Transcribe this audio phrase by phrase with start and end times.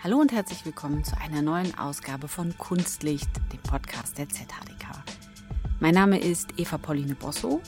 [0.00, 5.02] Hallo und herzlich willkommen zu einer neuen Ausgabe von Kunstlicht, dem Podcast der ZHDK.
[5.80, 7.60] Mein Name ist Eva Pauline Bosso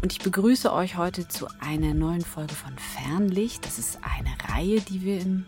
[0.00, 3.66] und ich begrüße euch heute zu einer neuen Folge von Fernlicht.
[3.66, 5.44] Das ist eine Reihe, die wir im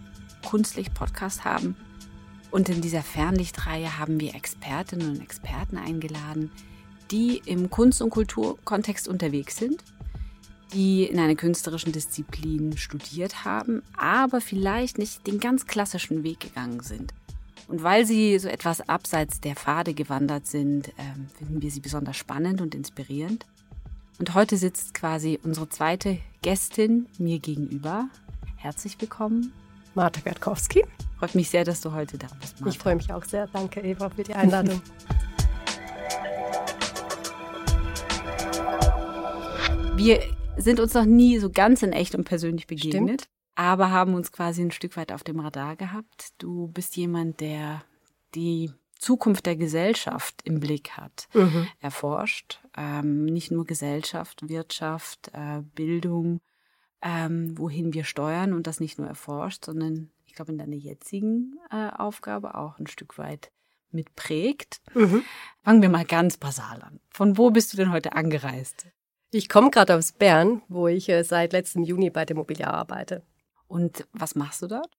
[0.46, 1.74] Kunstlicht-Podcast haben.
[2.50, 6.52] Und in dieser Fernlichtreihe haben wir Expertinnen und Experten eingeladen,
[7.10, 9.82] die im Kunst- und Kulturkontext unterwegs sind
[10.72, 16.80] die in einer künstlerischen Disziplin studiert haben, aber vielleicht nicht den ganz klassischen Weg gegangen
[16.80, 17.12] sind.
[17.68, 20.92] Und weil sie so etwas abseits der Pfade gewandert sind, äh,
[21.38, 23.46] finden wir sie besonders spannend und inspirierend.
[24.18, 28.08] Und heute sitzt quasi unsere zweite Gästin mir gegenüber.
[28.56, 29.52] Herzlich willkommen.
[29.94, 30.84] Marta Gatkowski.
[31.18, 32.60] Freut mich sehr, dass du heute da bist.
[32.60, 32.70] Martha.
[32.70, 33.46] Ich freue mich auch sehr.
[33.46, 34.82] Danke, Eva, für die Einladung.
[39.96, 40.20] Wir
[40.56, 43.28] sind uns noch nie so ganz in echt und persönlich begegnet, Stimmt.
[43.54, 46.30] aber haben uns quasi ein Stück weit auf dem Radar gehabt.
[46.38, 47.82] Du bist jemand, der
[48.34, 51.66] die Zukunft der Gesellschaft im Blick hat, mhm.
[51.80, 52.60] erforscht.
[52.76, 56.40] Ähm, nicht nur Gesellschaft, Wirtschaft, äh, Bildung,
[57.02, 61.58] ähm, wohin wir steuern und das nicht nur erforscht, sondern ich glaube in deiner jetzigen
[61.70, 63.50] äh, Aufgabe auch ein Stück weit
[63.90, 64.80] mitprägt.
[64.94, 65.24] Mhm.
[65.64, 67.00] Fangen wir mal ganz basal an.
[67.10, 68.86] Von wo bist du denn heute angereist?
[69.32, 73.22] Ich komme gerade aus Bern, wo ich äh, seit letztem Juni bei der Mobiliar arbeite.
[73.68, 74.90] Und was machst du dort?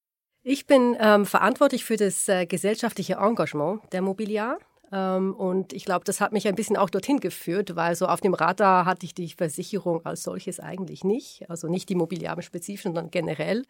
[0.44, 4.58] Ich bin ähm, verantwortlich für das äh, gesellschaftliche Engagement der Mobiliar.
[4.92, 8.22] Ähm, und ich glaube, das hat mich ein bisschen auch dorthin geführt, weil so auf
[8.22, 11.50] dem Radar hatte ich die Versicherung als solches eigentlich nicht.
[11.50, 13.66] Also nicht die Mobiliar im Spezifischen, sondern generell.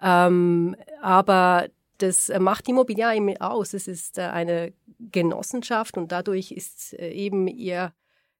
[0.00, 3.72] Ähm, aber das macht die Mobiliar eben aus.
[3.72, 7.92] Es ist äh, eine Genossenschaft und dadurch ist äh, eben ihr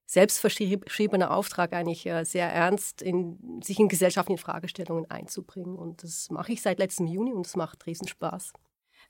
[0.05, 5.75] selbstverschriebener Auftrag eigentlich äh, sehr ernst, in, sich in gesellschaftlichen Fragestellungen einzubringen.
[5.75, 8.53] Und das mache ich seit letztem Juni und es macht riesen Spaß.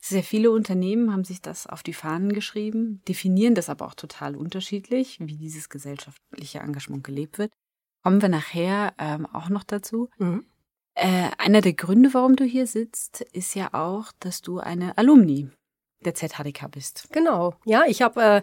[0.00, 4.36] Sehr viele Unternehmen haben sich das auf die Fahnen geschrieben, definieren das aber auch total
[4.36, 7.52] unterschiedlich, wie dieses gesellschaftliche Engagement gelebt wird.
[8.02, 10.10] Kommen wir nachher ähm, auch noch dazu.
[10.18, 10.44] Mhm.
[10.94, 15.48] Äh, einer der Gründe, warum du hier sitzt, ist ja auch, dass du eine Alumni
[16.04, 17.08] der ZHDK bist.
[17.10, 17.54] Genau.
[17.64, 18.42] Ja, ich habe äh,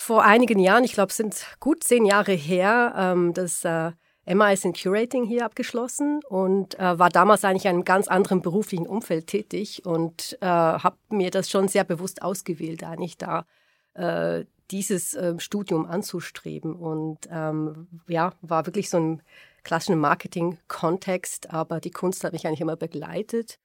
[0.00, 3.92] vor einigen Jahren, ich glaube, es sind gut zehn Jahre her, ähm, das äh,
[4.24, 8.86] MIS in Curating hier abgeschlossen und äh, war damals eigentlich in einem ganz anderen beruflichen
[8.86, 13.44] Umfeld tätig und äh, habe mir das schon sehr bewusst ausgewählt, eigentlich da
[13.92, 16.74] äh, dieses äh, Studium anzustreben.
[16.74, 19.22] Und ähm, ja, war wirklich so ein
[19.64, 23.58] klassischen Marketing-Kontext, aber die Kunst hat mich eigentlich immer begleitet.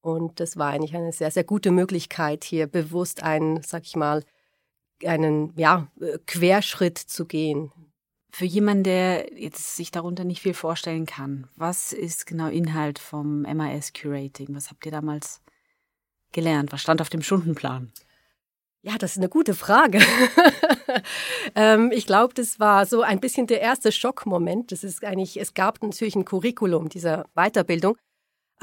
[0.00, 4.22] Und das war eigentlich eine sehr, sehr gute Möglichkeit, hier bewusst einen, sag ich mal,
[5.06, 7.72] einen ja, äh, Querschritt zu gehen.
[8.30, 13.42] Für jemanden, der jetzt sich darunter nicht viel vorstellen kann, was ist genau Inhalt vom
[13.42, 14.54] MIS Curating?
[14.54, 15.42] Was habt ihr damals
[16.32, 16.72] gelernt?
[16.72, 17.92] Was stand auf dem Stundenplan?
[18.84, 20.00] Ja, das ist eine gute Frage.
[21.54, 24.72] ähm, ich glaube, das war so ein bisschen der erste Schockmoment.
[24.72, 27.96] Das ist eigentlich, es gab natürlich ein Curriculum dieser Weiterbildung,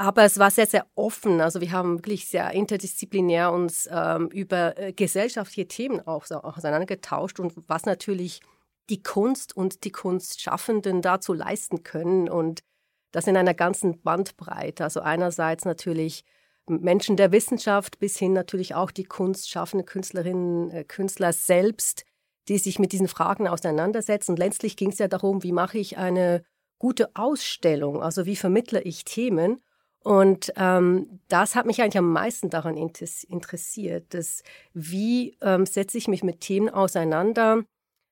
[0.00, 1.42] aber es war sehr, sehr offen.
[1.42, 7.38] Also wir haben wirklich sehr interdisziplinär uns ähm, über äh, gesellschaftliche Themen auch so auseinandergetauscht
[7.38, 8.40] und was natürlich
[8.88, 12.30] die Kunst und die Kunstschaffenden dazu leisten können.
[12.30, 12.60] Und
[13.12, 14.84] das in einer ganzen Bandbreite.
[14.84, 16.24] Also einerseits natürlich
[16.66, 22.06] Menschen der Wissenschaft bis hin natürlich auch die kunstschaffenden Künstlerinnen, äh, Künstler selbst,
[22.48, 24.30] die sich mit diesen Fragen auseinandersetzen.
[24.30, 26.42] Und letztlich ging es ja darum, wie mache ich eine
[26.78, 29.60] gute Ausstellung, also wie vermittle ich Themen.
[30.02, 36.08] Und ähm, das hat mich eigentlich am meisten daran interessiert, dass wie ähm, setze ich
[36.08, 37.64] mich mit Themen auseinander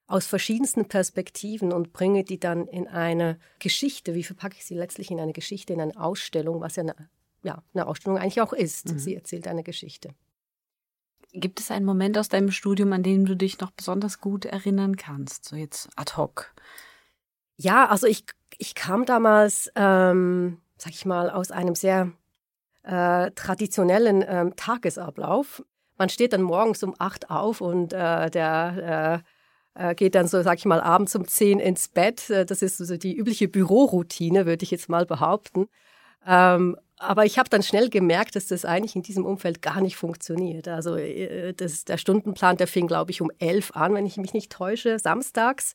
[0.07, 4.15] aus verschiedensten Perspektiven und bringe die dann in eine Geschichte.
[4.15, 6.95] Wie verpacke ich sie letztlich in eine Geschichte, in eine Ausstellung, was ja eine,
[7.43, 8.91] ja, eine Ausstellung eigentlich auch ist.
[8.91, 8.99] Mhm.
[8.99, 10.11] Sie erzählt eine Geschichte.
[11.33, 14.97] Gibt es einen Moment aus deinem Studium, an dem du dich noch besonders gut erinnern
[14.97, 16.55] kannst, so jetzt ad hoc?
[17.57, 18.25] Ja, also ich,
[18.57, 22.13] ich kam damals ähm, sag ich mal, aus einem sehr
[22.85, 25.63] äh, traditionellen ähm, Tagesablauf.
[25.99, 29.23] Man steht dann morgens um acht auf und äh, der
[29.77, 32.31] äh, äh geht dann so, sag ich mal, abends um zehn ins Bett.
[32.31, 35.69] Äh, das ist so die übliche Büroroutine, würde ich jetzt mal behaupten.
[36.27, 39.97] Ähm, aber ich habe dann schnell gemerkt, dass das eigentlich in diesem Umfeld gar nicht
[39.97, 40.69] funktioniert.
[40.69, 44.35] Also äh, das, der Stundenplan, der fing, glaube ich, um elf an, wenn ich mich
[44.35, 45.75] nicht täusche, samstags.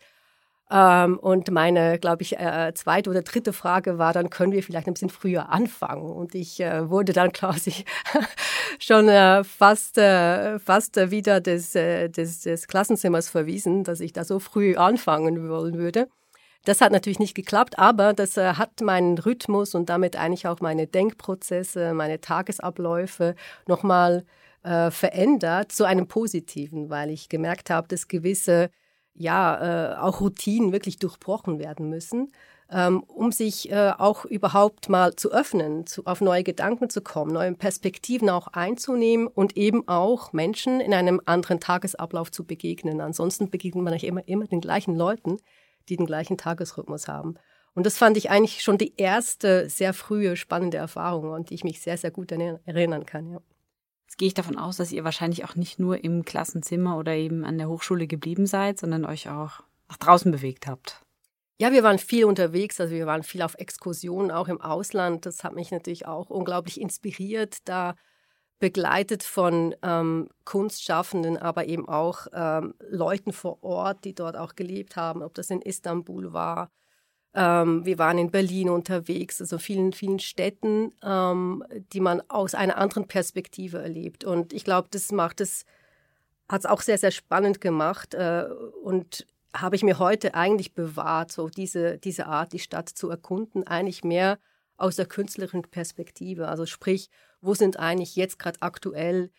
[0.73, 4.87] Ähm, und meine, glaube ich, äh, zweite oder dritte Frage war, dann können wir vielleicht
[4.87, 6.11] ein bisschen früher anfangen.
[6.11, 7.85] Und ich äh, wurde dann quasi
[8.79, 14.23] schon äh, fast, äh, fast wieder des, äh, des, des Klassenzimmers verwiesen, dass ich da
[14.23, 16.07] so früh anfangen wollen würde.
[16.65, 20.59] Das hat natürlich nicht geklappt, aber das äh, hat meinen Rhythmus und damit eigentlich auch
[20.59, 23.35] meine Denkprozesse, meine Tagesabläufe
[23.67, 24.25] nochmal
[24.63, 28.71] äh, verändert zu einem positiven, weil ich gemerkt habe, dass gewisse
[29.15, 32.31] ja äh, auch Routinen wirklich durchbrochen werden müssen,
[32.71, 37.31] ähm, um sich äh, auch überhaupt mal zu öffnen, zu, auf neue Gedanken zu kommen,
[37.31, 43.01] neue Perspektiven auch einzunehmen und eben auch Menschen in einem anderen Tagesablauf zu begegnen.
[43.01, 45.37] Ansonsten begegnet man nicht immer, immer den gleichen Leuten,
[45.89, 47.35] die den gleichen Tagesrhythmus haben.
[47.75, 51.63] Und das fand ich eigentlich schon die erste sehr frühe spannende Erfahrung, an die ich
[51.63, 53.31] mich sehr, sehr gut erinnern kann.
[53.31, 53.39] Ja.
[54.13, 57.43] Jetzt gehe ich davon aus, dass ihr wahrscheinlich auch nicht nur im Klassenzimmer oder eben
[57.43, 61.01] an der Hochschule geblieben seid, sondern euch auch nach draußen bewegt habt.
[61.59, 65.25] Ja, wir waren viel unterwegs, also wir waren viel auf Exkursionen, auch im Ausland.
[65.25, 67.95] Das hat mich natürlich auch unglaublich inspiriert, da
[68.59, 74.95] begleitet von ähm, Kunstschaffenden, aber eben auch ähm, Leuten vor Ort, die dort auch gelebt
[74.95, 76.69] haben, ob das in Istanbul war
[77.35, 82.77] ähm, wir waren in Berlin unterwegs, also vielen, vielen Städten, ähm, die man aus einer
[82.77, 84.23] anderen Perspektive erlebt.
[84.23, 85.65] Und ich glaube, das macht es,
[86.47, 88.13] hat es auch sehr, sehr spannend gemacht.
[88.13, 88.45] Äh,
[88.83, 89.25] und
[89.55, 94.03] habe ich mir heute eigentlich bewahrt, so diese, diese Art, die Stadt zu erkunden, eigentlich
[94.03, 94.39] mehr
[94.77, 96.47] aus der künstlerischen Perspektive.
[96.47, 97.09] Also sprich,
[97.41, 99.31] wo sind eigentlich jetzt gerade aktuell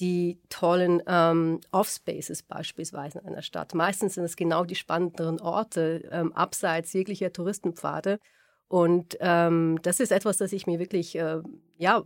[0.00, 3.74] die tollen ähm, Off-Spaces beispielsweise in einer Stadt.
[3.74, 8.18] Meistens sind es genau die spannenderen Orte, ähm, abseits jeglicher Touristenpfade.
[8.68, 11.40] Und ähm, das ist etwas, das ich mir wirklich äh,
[11.78, 12.02] ja,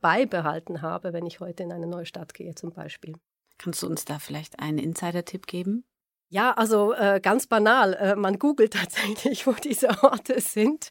[0.00, 3.14] beibehalten habe, wenn ich heute in eine neue Stadt gehe zum Beispiel.
[3.56, 5.84] Kannst du uns da vielleicht einen Insider-Tipp geben?
[6.28, 7.94] Ja, also äh, ganz banal.
[7.94, 10.90] Äh, man googelt tatsächlich, wo diese Orte sind.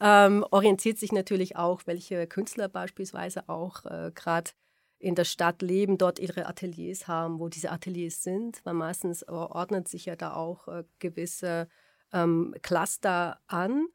[0.00, 4.50] Ähm, orientiert sich natürlich auch, welche Künstler beispielsweise auch äh, gerade
[5.00, 9.88] in der Stadt leben, dort ihre Ateliers haben, wo diese Ateliers sind, weil meistens ordnet
[9.88, 11.68] sich ja da auch äh, gewisse
[12.12, 13.86] ähm, Cluster an.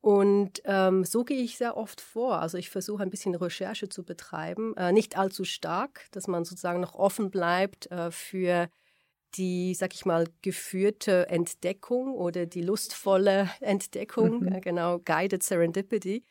[0.00, 2.40] Und ähm, so gehe ich sehr oft vor.
[2.40, 6.80] Also ich versuche ein bisschen Recherche zu betreiben, äh, nicht allzu stark, dass man sozusagen
[6.80, 8.68] noch offen bleibt äh, für
[9.34, 14.60] die, sag ich mal, geführte Entdeckung oder die lustvolle Entdeckung, mhm.
[14.62, 16.24] genau, Guided Serendipity.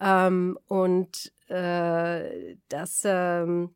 [0.00, 3.74] Ähm, und äh, das, ähm,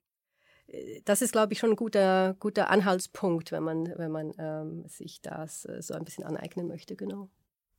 [1.05, 5.21] das ist, glaube ich, schon ein guter, guter Anhaltspunkt, wenn man, wenn man ähm, sich
[5.21, 7.29] das äh, so ein bisschen aneignen möchte, genau.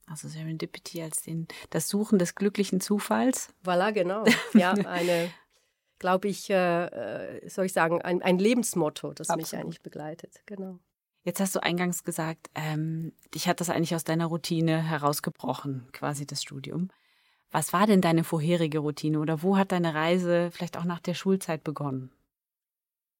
[0.07, 3.49] Also Serendipity als den, das Suchen des glücklichen Zufalls.
[3.63, 4.23] Voilà, genau.
[4.53, 5.31] Ja, eine,
[5.99, 9.51] glaube ich, äh, äh, soll ich sagen, ein, ein Lebensmotto, das Absolut.
[9.51, 10.41] mich eigentlich begleitet.
[10.45, 10.79] Genau.
[11.23, 16.27] Jetzt hast du eingangs gesagt, ähm, dich hat das eigentlich aus deiner Routine herausgebrochen, quasi
[16.27, 16.91] das Studium.
[17.55, 21.13] Was war denn deine vorherige Routine oder wo hat deine Reise vielleicht auch nach der
[21.13, 22.11] Schulzeit begonnen?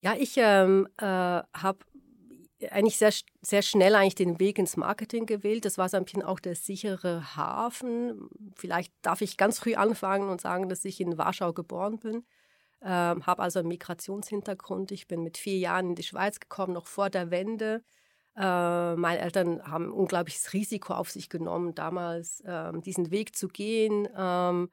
[0.02, 1.78] Ja, ich ähm, äh, habe
[2.70, 5.64] eigentlich sehr, sehr schnell eigentlich den Weg ins Marketing gewählt.
[5.64, 8.28] Das war so ein bisschen auch der sichere Hafen.
[8.58, 12.26] Vielleicht darf ich ganz früh anfangen und sagen, dass ich in Warschau geboren bin.
[12.82, 14.92] Ähm, habe also einen Migrationshintergrund.
[14.92, 17.86] Ich bin mit vier Jahren in die Schweiz gekommen, noch vor der Wende.
[18.38, 24.08] Äh, meine Eltern haben unglaubliches Risiko auf sich genommen, damals ähm, diesen Weg zu gehen,
[24.18, 24.70] ähm,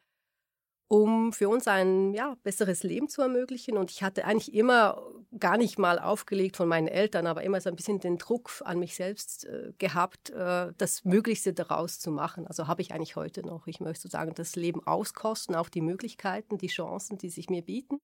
[0.89, 3.79] um für uns ein ja, besseres Leben zu ermöglichen.
[3.79, 5.01] Und ich hatte eigentlich immer
[5.39, 8.79] gar nicht mal aufgelegt von meinen Eltern, aber immer so ein bisschen den Druck an
[8.79, 12.47] mich selbst äh, gehabt, äh, das Möglichste daraus zu machen.
[12.47, 13.69] Also habe ich eigentlich heute noch.
[13.69, 17.99] Ich möchte sagen, das Leben auskosten, auch die Möglichkeiten, die Chancen, die sich mir bieten.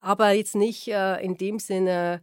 [0.00, 2.20] Aber jetzt nicht äh, in dem Sinne,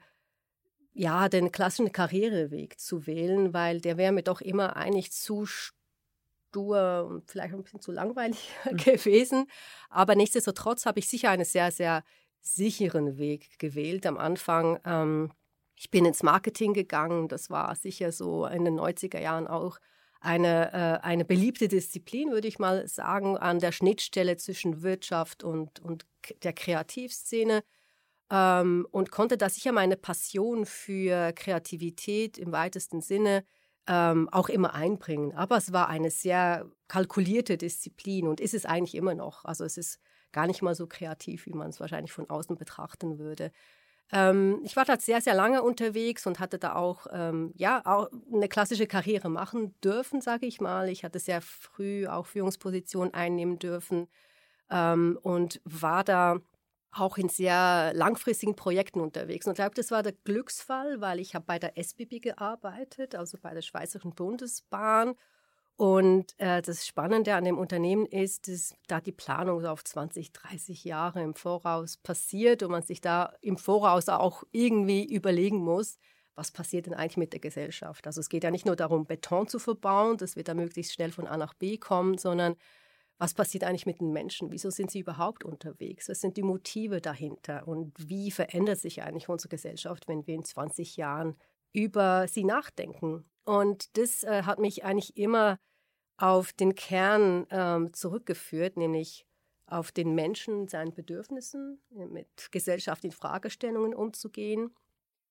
[0.93, 7.07] ja, den klassischen Karriereweg zu wählen, weil der wäre mir doch immer eigentlich zu stur
[7.09, 8.77] und vielleicht ein bisschen zu langweilig mhm.
[8.77, 9.47] gewesen.
[9.89, 12.03] Aber nichtsdestotrotz habe ich sicher einen sehr, sehr
[12.41, 14.79] sicheren Weg gewählt am Anfang.
[14.85, 15.31] Ähm,
[15.75, 17.27] ich bin ins Marketing gegangen.
[17.27, 19.79] Das war sicher so in den 90er Jahren auch
[20.19, 25.79] eine, äh, eine beliebte Disziplin, würde ich mal sagen, an der Schnittstelle zwischen Wirtschaft und,
[25.79, 26.05] und
[26.43, 27.63] der Kreativszene
[28.33, 33.43] ähm, und konnte da sicher meine Passion für Kreativität im weitesten Sinne
[33.87, 35.33] ähm, auch immer einbringen.
[35.33, 39.45] Aber es war eine sehr kalkulierte Disziplin und ist es eigentlich immer noch.
[39.45, 39.99] Also es ist
[40.31, 43.51] gar nicht mal so kreativ, wie man es wahrscheinlich von außen betrachten würde.
[44.11, 48.09] Ähm, ich war da sehr, sehr lange unterwegs und hatte da auch, ähm, ja, auch
[48.33, 50.89] eine klassische Karriere machen dürfen, sage ich mal.
[50.89, 54.07] Ich hatte sehr früh auch Führungspositionen einnehmen dürfen
[54.71, 56.39] ähm, und war da
[56.95, 59.45] auch in sehr langfristigen Projekten unterwegs.
[59.45, 63.37] Und ich glaube, das war der Glücksfall, weil ich habe bei der SBB gearbeitet, also
[63.41, 65.15] bei der Schweizerischen Bundesbahn.
[65.75, 70.31] Und äh, das Spannende an dem Unternehmen ist, dass da die Planung so auf 20,
[70.31, 75.97] 30 Jahre im Voraus passiert und man sich da im Voraus auch irgendwie überlegen muss,
[76.35, 78.07] was passiert denn eigentlich mit der Gesellschaft?
[78.07, 81.11] Also es geht ja nicht nur darum, Beton zu verbauen, dass wir da möglichst schnell
[81.11, 82.55] von A nach B kommen, sondern
[83.17, 84.51] was passiert eigentlich mit den Menschen?
[84.51, 86.09] Wieso sind sie überhaupt unterwegs?
[86.09, 87.67] Was sind die Motive dahinter?
[87.67, 91.35] Und wie verändert sich eigentlich unsere Gesellschaft, wenn wir in 20 Jahren
[91.71, 93.25] über sie nachdenken?
[93.45, 95.57] Und das äh, hat mich eigentlich immer
[96.17, 99.25] auf den Kern ähm, zurückgeführt, nämlich
[99.65, 104.73] auf den Menschen, seinen Bedürfnissen, mit gesellschaftlichen Fragestellungen umzugehen.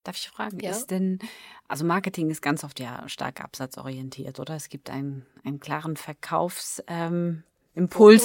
[0.05, 0.71] Darf ich fragen, ja?
[0.71, 1.21] ist denn,
[1.69, 4.57] also Marketing ist ganz oft ja stark absatzorientiert, oder?
[4.57, 7.45] Es gibt einen, einen klaren Verkaufsimpuls, ähm,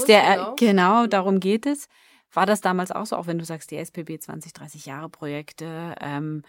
[0.06, 0.56] der, genau.
[0.56, 1.88] genau, darum geht es.
[2.34, 5.96] War das damals auch so, auch wenn du sagst, die SPB 20, 30 Jahre Projekte,
[6.02, 6.44] ähm,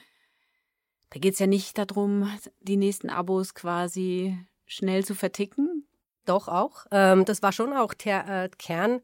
[1.11, 4.37] da geht es ja nicht darum, die nächsten Abos quasi
[4.67, 5.89] schnell zu verticken?
[6.27, 6.87] Doch auch.
[6.91, 9.01] Ähm, das war schon auch der äh, Kern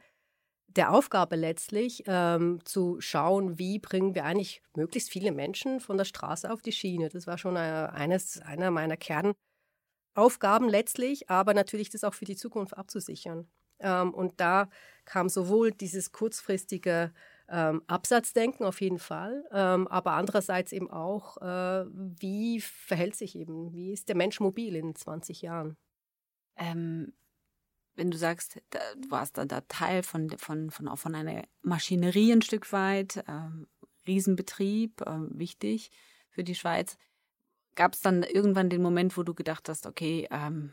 [0.77, 6.05] der Aufgabe letztlich, ähm, zu schauen, wie bringen wir eigentlich möglichst viele Menschen von der
[6.05, 7.09] Straße auf die Schiene.
[7.09, 12.25] Das war schon eine, äh, eines, einer meiner Kernaufgaben letztlich, aber natürlich das auch für
[12.25, 13.49] die Zukunft abzusichern.
[13.85, 14.69] Ähm, und da
[15.05, 17.13] kam sowohl dieses kurzfristige
[17.49, 23.73] ähm, Absatzdenken auf jeden Fall, ähm, aber andererseits eben auch, äh, wie verhält sich eben,
[23.75, 25.77] wie ist der Mensch mobil in 20 Jahren?
[26.57, 27.13] Ähm,
[27.97, 31.45] wenn du sagst, da, du warst da, da Teil von, von, von, auch von einer
[31.63, 33.67] Maschinerie ein Stück weit, ähm,
[34.07, 35.91] Riesenbetrieb, äh, wichtig
[36.31, 36.97] für die Schweiz.
[37.75, 40.73] Gab es dann irgendwann den Moment, wo du gedacht hast, okay, ähm,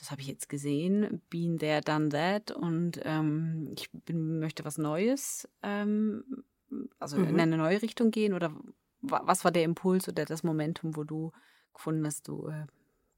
[0.00, 4.78] das habe ich jetzt gesehen, been there, done that und ähm, ich bin, möchte was
[4.78, 6.24] Neues, ähm,
[6.98, 7.28] also mhm.
[7.28, 8.50] in eine neue Richtung gehen oder
[9.02, 11.32] was war der Impuls oder das Momentum, wo du
[11.74, 12.66] gefunden hast, du äh,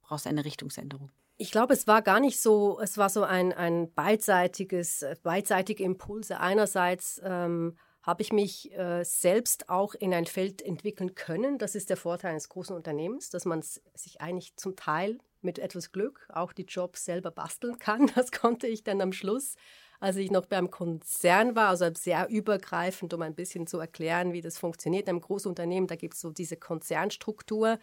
[0.03, 1.11] brauchst eine Richtungsänderung?
[1.37, 6.39] Ich glaube, es war gar nicht so, es war so ein, ein beidseitiges, beidseitige Impulse.
[6.39, 11.59] Einerseits ähm, habe ich mich äh, selbst auch in ein Feld entwickeln können.
[11.59, 15.93] Das ist der Vorteil eines großen Unternehmens, dass man sich eigentlich zum Teil mit etwas
[15.93, 18.11] Glück auch die Jobs selber basteln kann.
[18.15, 19.55] Das konnte ich dann am Schluss,
[20.01, 24.41] als ich noch beim Konzern war, also sehr übergreifend, um ein bisschen zu erklären, wie
[24.41, 25.09] das funktioniert.
[25.09, 27.79] Einem Großunternehmen, da gibt es so diese Konzernstruktur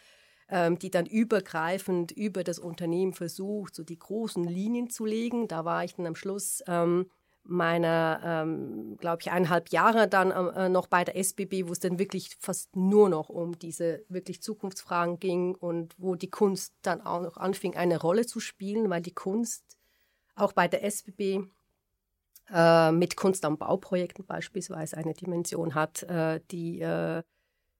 [0.51, 5.47] ähm, die dann übergreifend über das Unternehmen versucht, so die großen Linien zu legen.
[5.47, 7.09] Da war ich dann am Schluss ähm,
[7.43, 11.98] meiner, ähm, glaube ich, eineinhalb Jahre dann äh, noch bei der SBB, wo es dann
[11.98, 17.22] wirklich fast nur noch um diese wirklich Zukunftsfragen ging und wo die Kunst dann auch
[17.22, 19.63] noch anfing, eine Rolle zu spielen, weil die Kunst
[20.36, 21.41] auch bei der SBB
[22.53, 27.24] äh, mit Kunst am Bauprojekten beispielsweise eine Dimension hat, äh, die äh,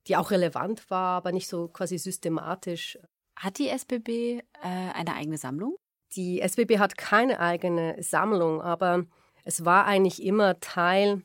[0.08, 2.98] die auch relevant war, aber nicht so quasi systematisch.
[3.36, 5.78] Hat die SBB äh, eine eigene Sammlung?
[6.16, 9.06] Die SBB hat keine eigene Sammlung, aber
[9.44, 11.24] es war eigentlich immer Teil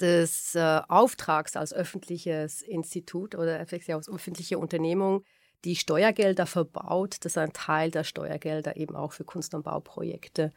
[0.00, 5.24] des äh, Auftrags als öffentliches Institut oder als öffentliche Unternehmung,
[5.64, 10.52] die Steuergelder verbaut, dass ein Teil der Steuergelder eben auch für Kunst- und Bauprojekte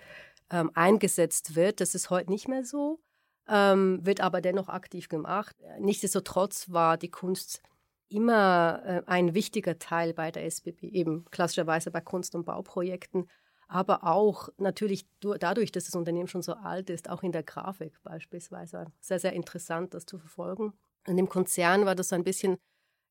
[0.52, 1.82] ähm, eingesetzt wird.
[1.82, 3.00] Das ist heute nicht mehr so
[3.48, 5.56] ähm, wird aber dennoch aktiv gemacht.
[5.80, 7.62] Nichtsdestotrotz war die Kunst
[8.10, 13.30] immer äh, ein wichtiger Teil bei der SBB, eben klassischerweise bei Kunst- und Bauprojekten,
[13.72, 17.94] aber auch natürlich dadurch, dass das Unternehmen schon so alt ist, auch in der Grafik
[18.04, 18.88] beispielsweise.
[19.00, 20.74] Sehr, sehr interessant, das zu verfolgen.
[21.08, 22.58] In dem Konzern war das so ein bisschen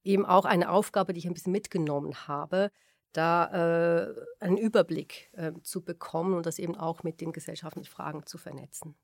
[0.05, 2.71] eben auch eine Aufgabe, die ich ein bisschen mitgenommen habe,
[3.13, 8.27] da äh, einen Überblick äh, zu bekommen und das eben auch mit den gesellschaftlichen Fragen
[8.27, 8.95] zu vernetzen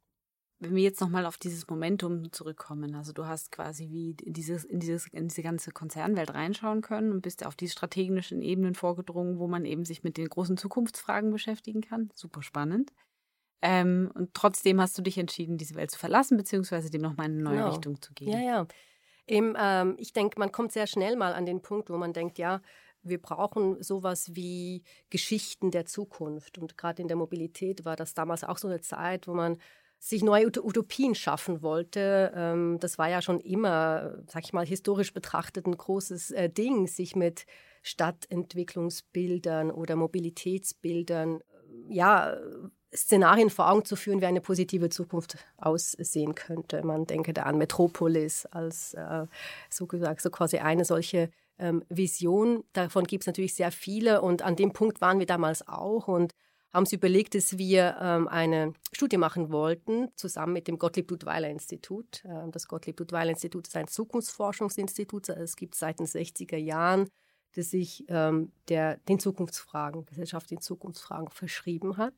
[0.58, 4.64] wenn wir jetzt nochmal auf dieses Momentum zurückkommen, also du hast quasi wie in, dieses,
[4.64, 9.38] in, dieses, in diese ganze Konzernwelt reinschauen können und bist auf die strategischen Ebenen vorgedrungen,
[9.38, 12.10] wo man eben sich mit den großen Zukunftsfragen beschäftigen kann.
[12.14, 12.92] Super spannend.
[13.60, 17.42] Ähm, und trotzdem hast du dich entschieden, diese Welt zu verlassen, beziehungsweise dem nochmal eine
[17.42, 17.70] neue genau.
[17.70, 18.32] Richtung zu geben.
[18.32, 18.66] Ja, ja.
[19.26, 22.38] Eben, ähm, ich denke, man kommt sehr schnell mal an den Punkt, wo man denkt,
[22.38, 22.62] ja,
[23.02, 26.58] wir brauchen sowas wie Geschichten der Zukunft.
[26.58, 29.58] Und gerade in der Mobilität war das damals auch so eine Zeit, wo man
[29.98, 32.32] sich neue Utopien schaffen wollte.
[32.34, 36.86] Ähm, das war ja schon immer, sag ich mal, historisch betrachtet ein großes äh, Ding,
[36.86, 37.46] sich mit
[37.82, 42.36] Stadtentwicklungsbildern oder Mobilitätsbildern, äh, ja,
[42.94, 46.82] Szenarien vor Augen zu führen, wie eine positive Zukunft aussehen könnte.
[46.82, 49.26] Man denke da an Metropolis als äh,
[49.68, 52.64] so gesagt, so quasi eine solche ähm, Vision.
[52.72, 56.32] Davon gibt es natürlich sehr viele und an dem Punkt waren wir damals auch und
[56.76, 62.22] haben sie überlegt, dass wir ähm, eine Studie machen wollten, zusammen mit dem Gottlieb-Duttweiler-Institut.
[62.26, 65.30] Ähm, das Gottlieb-Duttweiler-Institut ist ein Zukunftsforschungsinstitut.
[65.30, 67.08] Es gibt seit den 60er Jahren,
[67.54, 72.14] das sich ähm, der, den Zukunftsfragen, gesellschaftlichen Zukunftsfragen verschrieben hat.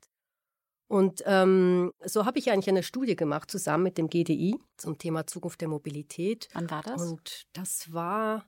[0.87, 5.25] Und ähm, so habe ich eigentlich eine Studie gemacht, zusammen mit dem GDI zum Thema
[5.25, 6.49] Zukunft der Mobilität.
[6.53, 7.01] Wann war das?
[7.01, 8.45] Und das war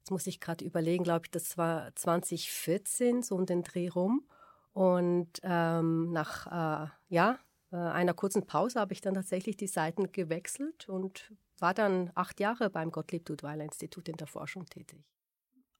[0.00, 4.28] Jetzt muss ich gerade überlegen, glaube ich, das war 2014, so um den Dreh rum.
[4.74, 7.38] Und ähm, nach äh, ja,
[7.70, 12.40] äh, einer kurzen Pause habe ich dann tatsächlich die Seiten gewechselt und war dann acht
[12.40, 15.06] Jahre beim Gottlieb Dudweiler Institut in der Forschung tätig.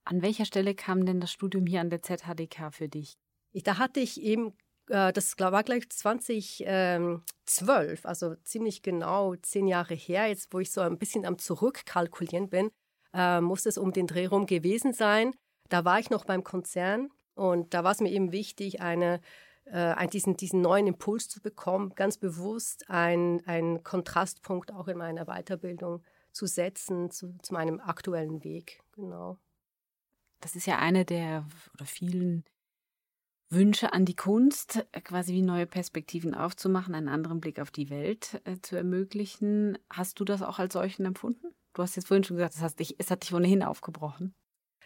[0.05, 3.19] An welcher Stelle kam denn das Studium hier an der ZHDK für dich?
[3.53, 4.53] Ich, da hatte ich eben,
[4.89, 10.83] äh, das war gleich 2012, also ziemlich genau zehn Jahre her, jetzt wo ich so
[10.83, 12.71] ein bisschen am Zurückkalkulieren bin,
[13.13, 15.35] äh, muss es um den Dreh rum gewesen sein.
[15.69, 19.21] Da war ich noch beim Konzern und da war es mir eben wichtig, eine
[19.64, 26.03] äh, diesen, diesen neuen Impuls zu bekommen, ganz bewusst einen Kontrastpunkt auch in meiner Weiterbildung
[26.33, 28.83] zu setzen zu, zu meinem aktuellen Weg.
[28.93, 29.38] Genau.
[30.41, 32.45] Das ist ja eine der oder vielen
[33.50, 38.41] Wünsche an die Kunst, quasi wie neue Perspektiven aufzumachen, einen anderen Blick auf die Welt
[38.45, 39.79] äh, zu ermöglichen.
[39.91, 41.55] Hast du das auch als solchen empfunden?
[41.73, 44.35] Du hast jetzt vorhin schon gesagt, das hast dich, es hat dich ohnehin aufgebrochen.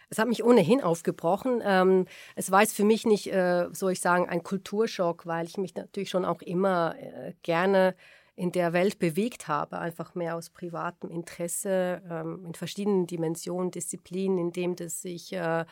[0.09, 1.61] Es hat mich ohnehin aufgebrochen.
[1.63, 5.57] Ähm, es war jetzt für mich nicht, äh, soll ich sagen, ein Kulturschock, weil ich
[5.57, 7.95] mich natürlich schon auch immer äh, gerne
[8.35, 14.37] in der Welt bewegt habe, einfach mehr aus privatem Interesse ähm, in verschiedenen Dimensionen, Disziplinen,
[14.37, 15.65] in dem dass ich äh,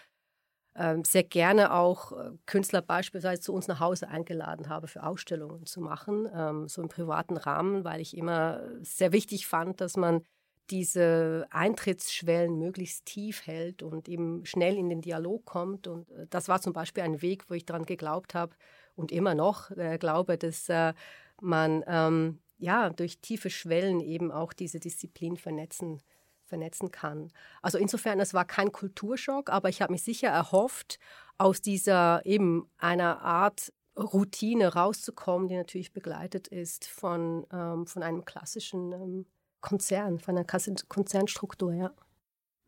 [0.75, 5.65] äh, sehr gerne auch äh, Künstler beispielsweise zu uns nach Hause eingeladen habe, für Ausstellungen
[5.65, 10.23] zu machen, ähm, so im privaten Rahmen, weil ich immer sehr wichtig fand, dass man
[10.69, 15.87] diese Eintrittsschwellen möglichst tief hält und eben schnell in den Dialog kommt.
[15.87, 18.55] Und äh, das war zum Beispiel ein Weg, wo ich daran geglaubt habe
[18.95, 20.93] und immer noch äh, glaube, dass äh,
[21.41, 26.01] man ähm, ja durch tiefe Schwellen eben auch diese Disziplin vernetzen
[26.47, 27.31] vernetzen kann.
[27.61, 30.97] Also insofern, es war kein Kulturschock, aber ich habe mich sicher erhofft,
[31.37, 38.25] aus dieser eben einer Art Routine rauszukommen, die natürlich begleitet ist von, ähm, von einem
[38.25, 39.25] klassischen ähm,
[39.61, 41.91] Konzern, von einer Konzernstruktur, ja.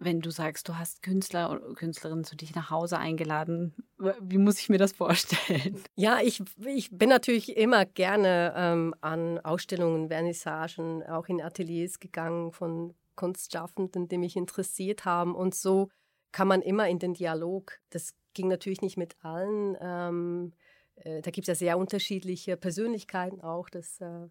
[0.02, 3.76] Wenn du sagst, du hast Künstler oder Künstlerinnen zu dich nach Hause eingeladen,
[4.22, 5.78] wie muss ich mir das vorstellen?
[5.96, 12.54] Ja, ich, ich bin natürlich immer gerne ähm, an Ausstellungen, Vernissagen, auch in Ateliers gegangen
[12.54, 15.36] von Kunstschaffenden, die mich interessiert haben.
[15.36, 15.90] Und so
[16.32, 17.80] kann man immer in den Dialog.
[17.90, 19.76] Das ging natürlich nicht mit allen.
[19.82, 20.54] Ähm,
[20.96, 23.70] äh, da gibt es ja sehr unterschiedliche Persönlichkeiten auch.
[23.70, 24.30] Das äh,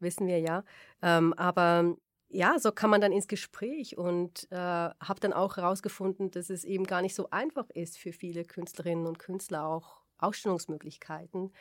[0.00, 0.64] wissen wir ja.
[1.02, 1.96] Ähm, aber
[2.28, 6.64] ja, so kann man dann ins Gespräch und äh, habe dann auch herausgefunden, dass es
[6.64, 11.52] eben gar nicht so einfach ist für viele Künstlerinnen und Künstler auch Ausstellungsmöglichkeiten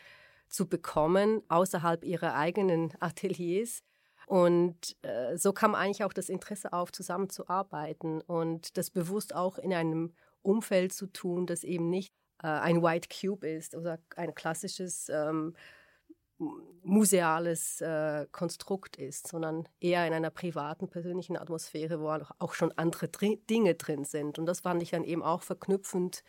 [0.47, 3.83] zu bekommen außerhalb ihrer eigenen Ateliers.
[4.27, 9.73] Und äh, so kam eigentlich auch das Interesse auf, zusammenzuarbeiten und das bewusst auch in
[9.73, 15.09] einem Umfeld zu tun, das eben nicht äh, ein White Cube ist oder ein klassisches
[15.09, 15.55] ähm,
[16.83, 23.07] museales äh, Konstrukt ist, sondern eher in einer privaten, persönlichen Atmosphäre, wo auch schon andere
[23.07, 24.37] Dr Dinge drin sind.
[24.37, 26.23] Und das fand ich dann eben auch verknüpfend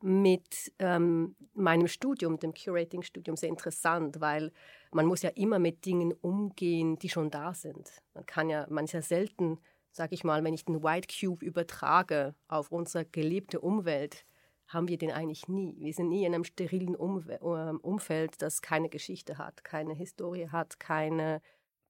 [0.00, 4.52] mit ähm, meinem Studium, dem Curating-Studium, sehr interessant, weil
[4.92, 7.90] man muss ja immer mit Dingen umgehen, die schon da sind.
[8.14, 9.58] Man kann ja, man ist ja selten,
[9.90, 14.24] sag ich mal, wenn ich den White Cube übertrage auf unsere gelebte Umwelt,
[14.68, 15.74] haben wir den eigentlich nie.
[15.78, 20.78] Wir sind nie in einem sterilen ähm, Umfeld, das keine Geschichte hat, keine Historie hat,
[20.78, 21.40] keine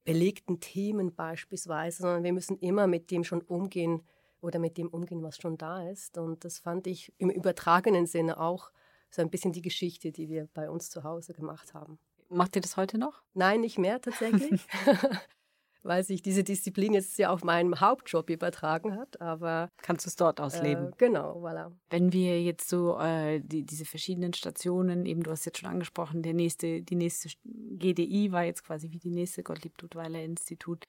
[0.04, 4.02] belegten Themen beispielsweise, sondern wir müssen immer mit dem schon umgehen
[4.40, 6.16] oder mit dem umgehen, was schon da ist.
[6.16, 8.70] Und das fand ich im übertragenen Sinne auch
[9.10, 11.98] so ein bisschen die Geschichte, die wir bei uns zu Hause gemacht haben.
[12.28, 13.22] Macht ihr das heute noch?
[13.34, 14.66] Nein, nicht mehr tatsächlich.
[15.82, 19.20] weil sich diese Disziplin jetzt ja auf meinen Hauptjob übertragen hat.
[19.20, 20.88] Aber kannst du es dort ausleben?
[20.88, 21.72] Äh, genau, voilà.
[21.90, 26.22] Wenn wir jetzt so äh, die, diese verschiedenen Stationen, eben du hast jetzt schon angesprochen,
[26.22, 30.84] der nächste, die nächste GDI war jetzt quasi wie die nächste Gottlieb Duttweiler Institut.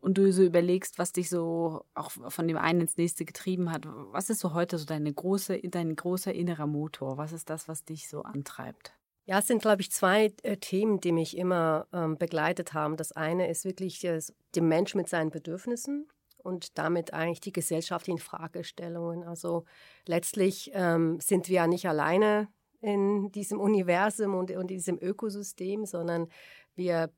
[0.00, 3.86] Und du so überlegst, was dich so auch von dem einen ins nächste getrieben hat.
[3.86, 7.18] Was ist so heute so deine große, dein großer innerer Motor?
[7.18, 8.94] Was ist das, was dich so antreibt?
[9.30, 12.96] Ja, es sind, glaube ich, zwei äh, Themen, die mich immer ähm, begleitet haben.
[12.96, 14.18] Das eine ist wirklich äh,
[14.56, 19.22] der Mensch mit seinen Bedürfnissen und damit eigentlich die gesellschaftlichen Fragestellungen.
[19.22, 19.66] Also
[20.04, 22.48] letztlich ähm, sind wir ja nicht alleine
[22.80, 26.26] in diesem Universum und in diesem Ökosystem, sondern
[26.74, 27.12] wir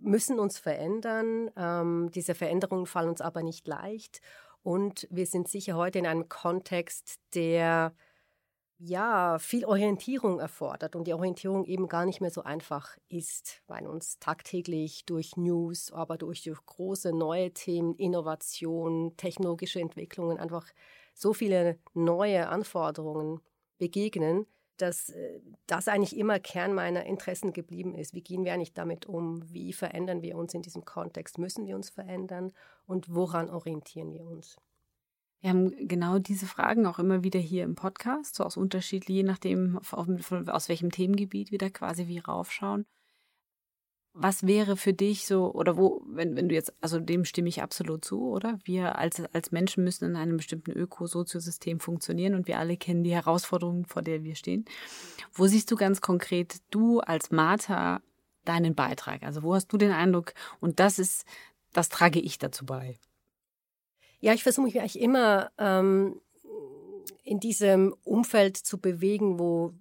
[0.00, 1.50] müssen uns verändern.
[1.54, 4.22] Ähm, diese Veränderungen fallen uns aber nicht leicht.
[4.62, 7.92] Und wir sind sicher heute in einem Kontext, der
[8.78, 13.86] ja, viel Orientierung erfordert und die Orientierung eben gar nicht mehr so einfach ist, weil
[13.86, 20.66] uns tagtäglich durch News, aber durch, durch große neue Themen, Innovation, technologische Entwicklungen einfach
[21.14, 23.40] so viele neue Anforderungen
[23.78, 28.14] begegnen, dass äh, das eigentlich immer Kern meiner Interessen geblieben ist.
[28.14, 29.42] Wie gehen wir eigentlich damit um?
[29.52, 31.38] Wie verändern wir uns in diesem Kontext?
[31.38, 32.52] Müssen wir uns verändern?
[32.86, 34.56] Und woran orientieren wir uns?
[35.40, 39.22] Wir haben genau diese Fragen auch immer wieder hier im Podcast, so aus unterschiedlich, je
[39.22, 42.86] nachdem, aus welchem Themengebiet wir da quasi wie raufschauen.
[44.14, 47.62] Was wäre für dich so, oder wo, wenn, wenn du jetzt, also dem stimme ich
[47.62, 48.58] absolut zu, oder?
[48.64, 53.14] Wir als, als Menschen müssen in einem bestimmten Ökosoziosystem funktionieren und wir alle kennen die
[53.14, 54.64] Herausforderungen, vor der wir stehen.
[55.32, 58.00] Wo siehst du ganz konkret, du als Martha,
[58.44, 59.22] deinen Beitrag?
[59.22, 61.24] Also wo hast du den Eindruck, und das ist,
[61.72, 62.98] das trage ich dazu bei?
[64.20, 66.20] Ja, ich versuche mich eigentlich immer ähm,
[67.22, 69.72] in diesem Umfeld zu bewegen, wo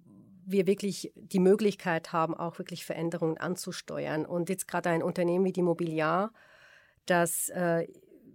[0.45, 4.25] wir wirklich die Möglichkeit haben, auch wirklich Veränderungen anzusteuern.
[4.25, 6.31] Und jetzt gerade ein Unternehmen wie die Mobiliar,
[7.05, 7.87] das äh,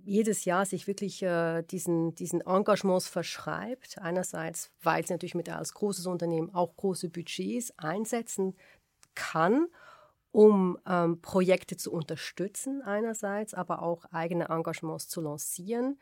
[0.04, 3.98] jedes Jahr sich wirklich äh, diesen, diesen Engagements verschreibt.
[3.98, 8.54] Einerseits, weil es natürlich mit als großes Unternehmen auch große Budgets einsetzen
[9.14, 9.68] kann
[10.32, 16.00] um ähm, Projekte zu unterstützen einerseits, aber auch eigene Engagements zu lancieren.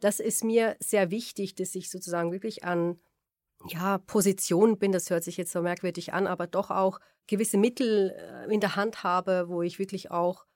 [0.00, 3.00] Das ist mir sehr wichtig, dass ich sozusagen wirklich an
[3.66, 8.10] ja, Positionen bin, das hört sich jetzt so merkwürdig an, aber doch auch gewisse Mittel
[8.16, 10.46] äh, in der Hand habe, wo ich wirklich auch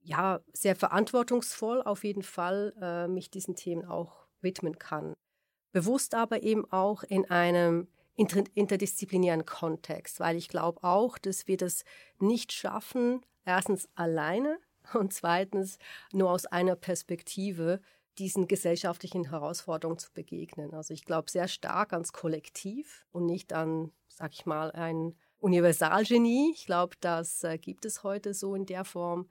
[0.00, 5.14] ja, sehr verantwortungsvoll auf jeden Fall äh, mich diesen Themen auch widmen kann.
[5.72, 11.84] Bewusst aber eben auch in einem interdisziplinären Kontext, weil ich glaube auch, dass wir das
[12.18, 14.58] nicht schaffen, erstens alleine
[14.94, 15.78] und zweitens
[16.12, 17.80] nur aus einer Perspektive
[18.18, 20.74] diesen gesellschaftlichen Herausforderungen zu begegnen.
[20.74, 26.52] Also ich glaube sehr stark ans Kollektiv und nicht an, sag ich mal, ein Universalgenie.
[26.52, 29.28] Ich glaube, das äh, gibt es heute so in der Form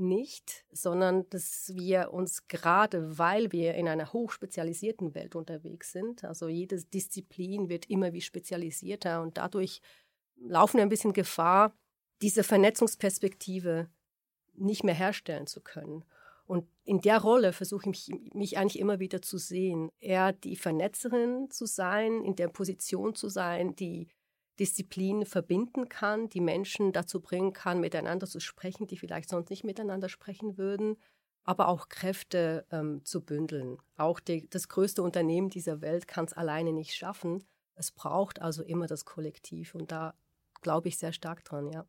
[0.00, 6.48] nicht, sondern dass wir uns gerade, weil wir in einer hochspezialisierten Welt unterwegs sind, also
[6.48, 9.80] jede Disziplin wird immer wie spezialisierter und dadurch
[10.36, 11.72] laufen wir ein bisschen Gefahr,
[12.22, 13.88] diese Vernetzungsperspektive
[14.54, 16.04] nicht mehr herstellen zu können.
[16.46, 20.56] Und in der Rolle versuche ich mich, mich, eigentlich immer wieder zu sehen, eher die
[20.56, 24.08] Vernetzerin zu sein, in der Position zu sein, die
[24.60, 29.64] Disziplin verbinden kann, die Menschen dazu bringen kann, miteinander zu sprechen, die vielleicht sonst nicht
[29.64, 30.98] miteinander sprechen würden,
[31.44, 33.78] aber auch Kräfte ähm, zu bündeln.
[33.96, 37.42] Auch die, das größte Unternehmen dieser Welt kann es alleine nicht schaffen.
[37.74, 40.14] Es braucht also immer das Kollektiv und da
[40.60, 41.86] glaube ich sehr stark dran, ja.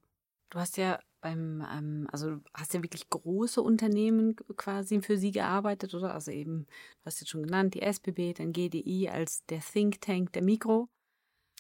[0.49, 5.93] Du hast ja beim, ähm, also hast ja wirklich große Unternehmen quasi für sie gearbeitet,
[5.93, 6.13] oder?
[6.13, 10.31] Also eben, du hast jetzt schon genannt, die SBB, dann GDI als der Think Tank
[10.33, 10.89] der Mikro.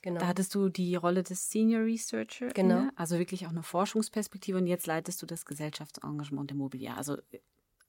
[0.01, 0.19] Genau.
[0.19, 2.79] Da hattest du die Rolle des Senior Researcher, genau.
[2.79, 6.97] Inne, also wirklich auch eine Forschungsperspektive und jetzt leitest du das Gesellschaftsengagement der Mobiliar.
[6.97, 7.39] Also äh,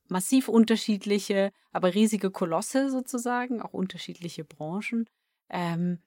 [0.09, 5.09] massiv unterschiedliche, aber riesige Kolosse sozusagen, auch unterschiedliche Branchen.
[5.49, 6.01] Ähm,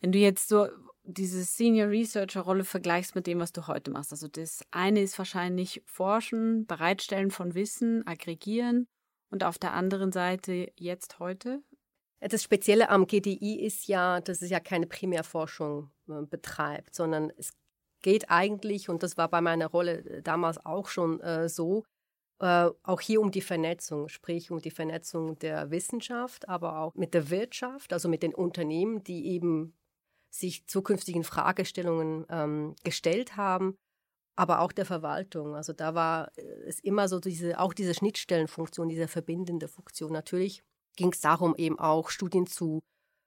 [0.00, 0.68] wenn du jetzt so
[1.04, 5.18] diese Senior Researcher Rolle vergleichst mit dem, was du heute machst, also das eine ist
[5.18, 8.86] wahrscheinlich Forschen, Bereitstellen von Wissen, aggregieren
[9.30, 11.62] und auf der anderen Seite jetzt heute
[12.20, 17.52] das Spezielle am GDI ist ja, dass es ja keine Primärforschung äh, betreibt, sondern es
[18.02, 21.84] geht eigentlich, und das war bei meiner Rolle äh, damals auch schon äh, so,
[22.40, 27.14] äh, auch hier um die Vernetzung, sprich um die Vernetzung der Wissenschaft, aber auch mit
[27.14, 29.74] der Wirtschaft, also mit den Unternehmen, die eben
[30.30, 33.76] sich zukünftigen Fragestellungen ähm, gestellt haben,
[34.36, 35.54] aber auch der Verwaltung.
[35.54, 40.12] Also da war äh, es immer so diese, auch diese Schnittstellenfunktion, diese verbindende Funktion.
[40.12, 40.62] Natürlich
[40.96, 42.80] ging es darum, eben auch Studien zu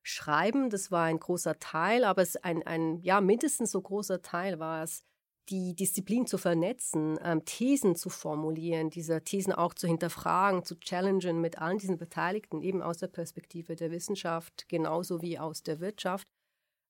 [0.03, 0.69] schreiben.
[0.69, 4.83] Das war ein großer Teil, aber es ein, ein ja, mindestens so großer Teil war
[4.83, 5.03] es,
[5.49, 11.41] die Disziplin zu vernetzen, ähm, Thesen zu formulieren, diese Thesen auch zu hinterfragen, zu challengen
[11.41, 16.27] mit allen diesen Beteiligten, eben aus der Perspektive der Wissenschaft, genauso wie aus der Wirtschaft.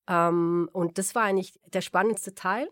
[0.08, 2.70] Ähm, und das war eigentlich der spannendste Teil.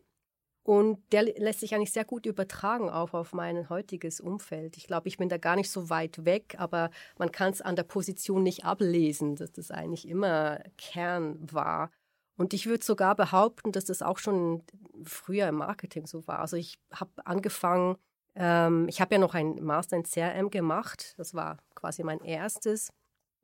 [0.63, 4.77] Und der lässt sich eigentlich sehr gut übertragen auch auf mein heutiges Umfeld.
[4.77, 7.75] Ich glaube, ich bin da gar nicht so weit weg, aber man kann es an
[7.75, 11.89] der Position nicht ablesen, dass das eigentlich immer Kern war.
[12.37, 14.63] Und ich würde sogar behaupten, dass das auch schon
[15.03, 16.39] früher im Marketing so war.
[16.39, 17.97] Also ich habe angefangen,
[18.35, 22.89] ähm, ich habe ja noch ein Master in CRM gemacht, das war quasi mein erstes.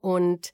[0.01, 0.51] Und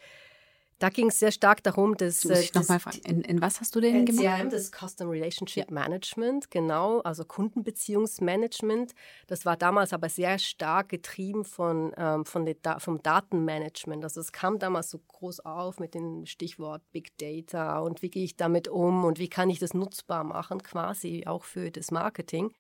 [0.83, 2.25] da ging es sehr stark darum, dass.
[2.25, 4.25] Muss ich das, noch mal fragen, in, in, was hast du denn gemacht?
[4.25, 5.73] CRM, das Custom Relationship ja.
[5.73, 8.93] Management, genau, also Kundenbeziehungsmanagement.
[9.27, 14.03] Das war damals aber sehr stark getrieben von, ähm, von den, vom Datenmanagement.
[14.03, 18.25] Also es kam damals so groß auf mit dem Stichwort Big Data und wie gehe
[18.25, 22.51] ich damit um und wie kann ich das nutzbar machen, quasi auch für das Marketing.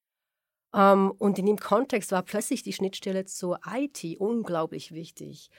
[0.73, 5.49] Ähm, und in dem Kontext war plötzlich die Schnittstelle zur IT unglaublich wichtig.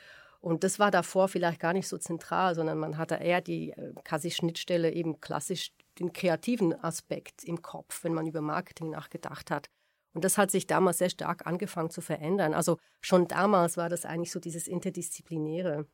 [0.45, 3.95] Und das war davor vielleicht gar nicht so zentral, sondern man hatte eher die äh,
[4.05, 9.71] quasi Schnittstelle eben klassisch den kreativen Aspekt im Kopf, wenn man über Marketing nachgedacht hat.
[10.13, 12.53] Und das hat sich damals sehr stark angefangen zu verändern.
[12.53, 15.87] Also schon damals war das eigentlich so dieses Interdisziplinäre.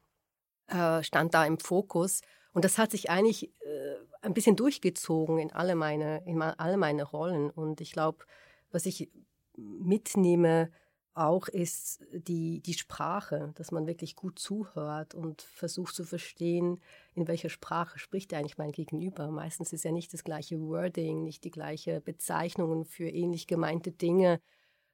[0.67, 2.21] äh, stand da im Fokus.
[2.53, 7.05] Und das hat sich eigentlich äh, ein bisschen durchgezogen in alle meine, in alle meine
[7.05, 7.51] Rollen.
[7.51, 8.25] Und ich glaube,
[8.73, 9.13] was ich
[9.57, 10.73] mitnehme,
[11.15, 16.81] auch ist die, die Sprache, dass man wirklich gut zuhört und versucht zu verstehen,
[17.15, 19.31] in welcher Sprache spricht eigentlich mein Gegenüber.
[19.31, 24.41] Meistens ist ja nicht das gleiche Wording, nicht die gleiche Bezeichnungen für ähnlich gemeinte Dinge,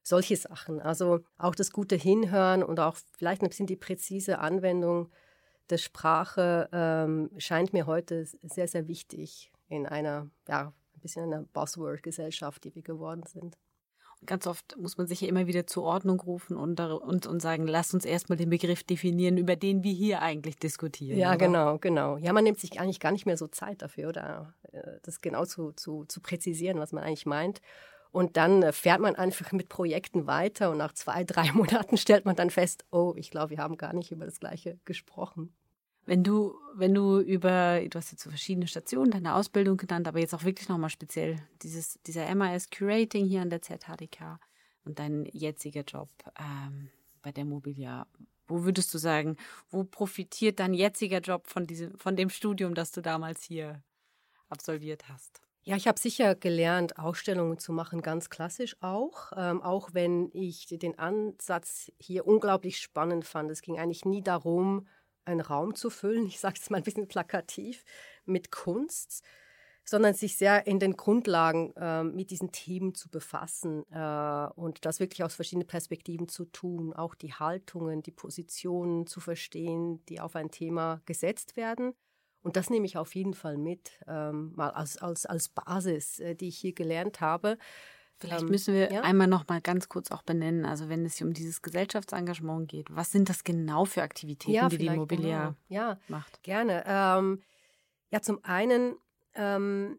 [0.03, 0.81] solche Sachen.
[0.81, 5.11] Also auch das gute Hinhören und auch vielleicht ein bisschen die präzise Anwendung
[5.71, 11.43] der Sprache ähm, scheint mir heute sehr, sehr wichtig in einer, ja, ein bisschen einer
[11.43, 13.59] Buzzword-Gesellschaft, die wir geworden sind.
[14.27, 17.67] Ganz oft muss man sich ja immer wieder zur Ordnung rufen und, und, und sagen,
[17.67, 21.19] lass uns erstmal den Begriff definieren, über den wir hier eigentlich diskutieren.
[21.19, 21.39] Ja, oder?
[21.39, 22.17] genau, genau.
[22.19, 25.45] Ja, man nimmt sich eigentlich gar nicht mehr so Zeit dafür, oder äh, das genau
[25.45, 27.61] zu, zu, zu präzisieren, was man eigentlich meint.
[28.13, 32.25] Und dann äh, fährt man einfach mit Projekten weiter und nach zwei, drei Monaten stellt
[32.25, 35.55] man dann fest, oh, ich glaube, wir haben gar nicht über das Gleiche gesprochen.
[36.07, 40.21] Wenn du, wenn du über, du hast jetzt so verschiedene Stationen deine Ausbildung genannt, aber
[40.21, 44.39] jetzt auch wirklich nochmal speziell dieses, dieser MAS Curating hier an der ZHDK
[44.85, 46.91] und dein jetziger Job ähm,
[47.23, 48.07] bei der Mobiliar.
[48.47, 49.37] Wo würdest du sagen,
[49.69, 53.83] wo profitiert dein jetziger Job von diesem, von dem Studium, das du damals hier
[54.49, 55.43] absolviert hast?
[55.65, 59.33] Ja, ich habe sicher gelernt, Ausstellungen zu machen, ganz klassisch auch.
[59.37, 63.51] Ähm, auch wenn ich den Ansatz hier unglaublich spannend fand.
[63.51, 64.87] Es ging eigentlich nie darum,
[65.27, 67.85] einen Raum zu füllen, ich sage es mal ein bisschen plakativ,
[68.25, 69.23] mit Kunst,
[69.85, 74.99] sondern sich sehr in den Grundlagen äh, mit diesen Themen zu befassen äh, und das
[74.99, 80.35] wirklich aus verschiedenen Perspektiven zu tun, auch die Haltungen, die Positionen zu verstehen, die auf
[80.35, 81.95] ein Thema gesetzt werden.
[82.43, 86.35] Und das nehme ich auf jeden Fall mit, ähm, mal als, als, als Basis, äh,
[86.35, 87.57] die ich hier gelernt habe.
[88.19, 89.03] Vielleicht ähm, müssen wir ja?
[89.03, 92.87] einmal noch mal ganz kurz auch benennen, also wenn es hier um dieses Gesellschaftsengagement geht,
[92.91, 95.81] was sind das genau für Aktivitäten, ja, die die Immobiliar genau.
[95.83, 96.43] ja, macht?
[96.43, 96.83] Gerne.
[96.87, 97.43] Ähm,
[98.11, 98.97] ja, zum einen
[99.35, 99.99] ähm,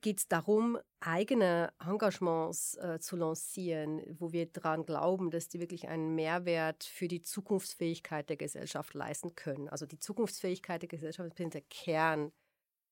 [0.00, 5.88] geht es darum, eigene Engagements äh, zu lancieren, wo wir daran glauben, dass die wirklich
[5.88, 9.68] einen Mehrwert für die Zukunftsfähigkeit der Gesellschaft leisten können.
[9.68, 12.30] Also die Zukunftsfähigkeit der Gesellschaft ist der Kern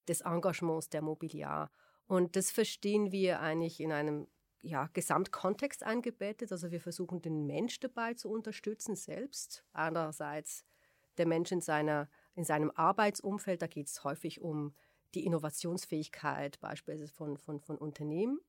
[0.09, 1.71] des Engagements der Mobiliar.
[2.07, 4.27] Und das verstehen wir eigentlich in einem
[4.65, 6.51] ja, Gesamtkontext eingebettet.
[6.51, 9.65] Also wir versuchen den Mensch dabei zu unterstützen selbst.
[9.73, 10.65] Andererseits
[11.19, 14.75] der Mensch in, seiner, in seinem Arbeitsumfeld, da geht es häufig um
[15.15, 18.41] die Innovationsfähigkeit beispielsweise von, von, von Unternehmen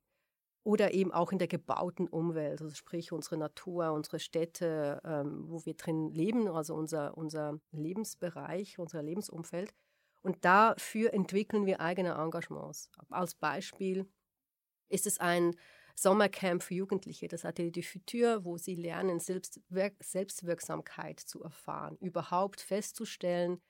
[0.64, 5.64] oder eben auch in der gebauten Umwelt, also sprich unsere Natur, unsere Städte, ähm, wo
[5.64, 9.74] wir drin leben, also unser, unser Lebensbereich, unser Lebensumfeld.
[10.24, 12.90] Und dafür entwickeln wir eigene Engagements.
[13.10, 14.10] Als Beispiel
[14.90, 15.56] ist es ein
[15.96, 22.62] Sommercamp für Jugendliche, das Atelier du Futur, wo sie lernen, Selbstwirk Selbstwirksamkeit zu erfahren, überhaupt
[22.62, 23.62] festzustellen,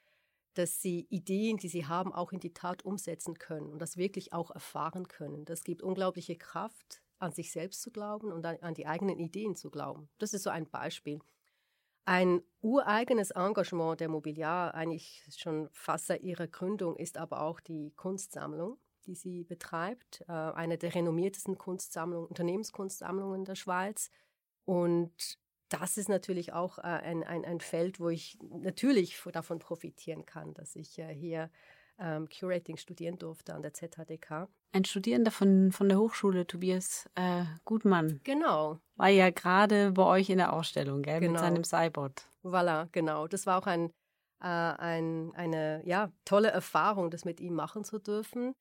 [0.55, 4.33] dass sie Ideen, die sie haben, auch in die Tat umsetzen können und das wirklich
[4.33, 5.45] auch erfahren können.
[5.45, 9.69] Das gibt unglaubliche Kraft, an sich selbst zu glauben und an die eigenen Ideen zu
[9.69, 10.09] glauben.
[10.17, 11.19] Das ist so ein Beispiel.
[12.05, 17.93] Ein ureigenes Engagement der Mobiliar, eigentlich schon fast seit ihrer Gründung, ist aber auch die
[17.95, 24.09] Kunstsammlung die sie betreibt, äh, eine der renommiertesten Kunstsammlungen, Unternehmenskunstsammlungen der Schweiz.
[24.65, 25.39] Und
[25.69, 30.53] das ist natürlich auch äh, ein, ein, ein Feld, wo ich natürlich davon profitieren kann,
[30.53, 31.49] dass ich äh, hier
[31.97, 34.47] ähm, Curating studieren durfte an der ZHDK.
[34.73, 38.19] Ein Studierender von, von der Hochschule, Tobias äh, Gutmann.
[38.23, 38.79] Genau.
[38.95, 41.33] War ja gerade bei euch in der Ausstellung, gell, genau.
[41.33, 42.27] mit seinem Cybot.
[42.43, 43.27] Voilà, genau.
[43.27, 43.91] Das war auch ein,
[44.41, 48.53] äh, ein, eine ja, tolle Erfahrung, das mit ihm machen zu dürfen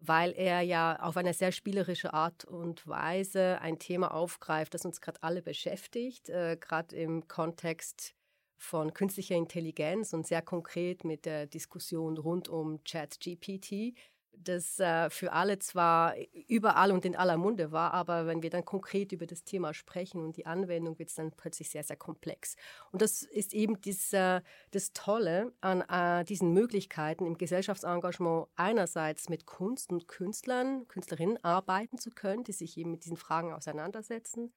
[0.00, 5.00] weil er ja auf eine sehr spielerische Art und Weise ein Thema aufgreift, das uns
[5.00, 8.14] gerade alle beschäftigt, äh, gerade im Kontext
[8.56, 13.94] von künstlicher Intelligenz und sehr konkret mit der Diskussion rund um ChatGPT
[14.36, 16.14] das äh, für alle zwar
[16.48, 20.24] überall und in aller Munde war, aber wenn wir dann konkret über das Thema sprechen
[20.24, 22.56] und die Anwendung, wird es dann plötzlich sehr, sehr komplex.
[22.90, 24.40] Und das ist eben dies, äh,
[24.70, 31.98] das Tolle an äh, diesen Möglichkeiten im Gesellschaftsengagement einerseits mit Kunst und Künstlern, Künstlerinnen arbeiten
[31.98, 34.52] zu können, die sich eben mit diesen Fragen auseinandersetzen,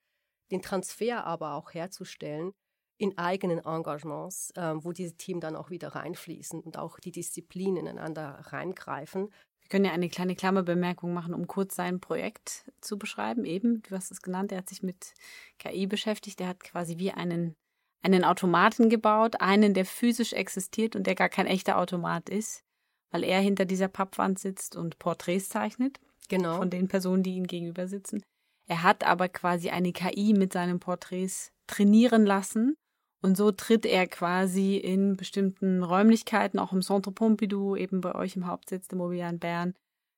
[0.52, 2.54] den Transfer aber auch herzustellen
[2.98, 7.78] in eigenen Engagements, äh, wo diese Themen dann auch wieder reinfließen und auch die Disziplinen
[7.78, 9.30] ineinander reingreifen,
[9.64, 13.46] wir können ja eine kleine Klammerbemerkung machen, um kurz sein Projekt zu beschreiben.
[13.46, 15.14] Eben, du hast es genannt, er hat sich mit
[15.58, 16.40] KI beschäftigt.
[16.42, 17.56] Er hat quasi wie einen,
[18.04, 22.64] einen Automaten gebaut, einen, der physisch existiert und der gar kein echter Automat ist,
[23.12, 26.00] weil er hinter dieser Pappwand sitzt und Porträts zeichnet.
[26.30, 26.58] Genau.
[26.58, 28.24] Von den Personen, die ihm gegenüber sitzen.
[28.68, 32.76] Er hat aber quasi eine KI mit seinen Porträts trainieren lassen
[33.24, 38.36] Und so tritt er quasi in bestimmten Räumlichkeiten, auch im Centre Pompidou, eben bei euch
[38.36, 39.76] im Hauptsitz der Mobilian Bern,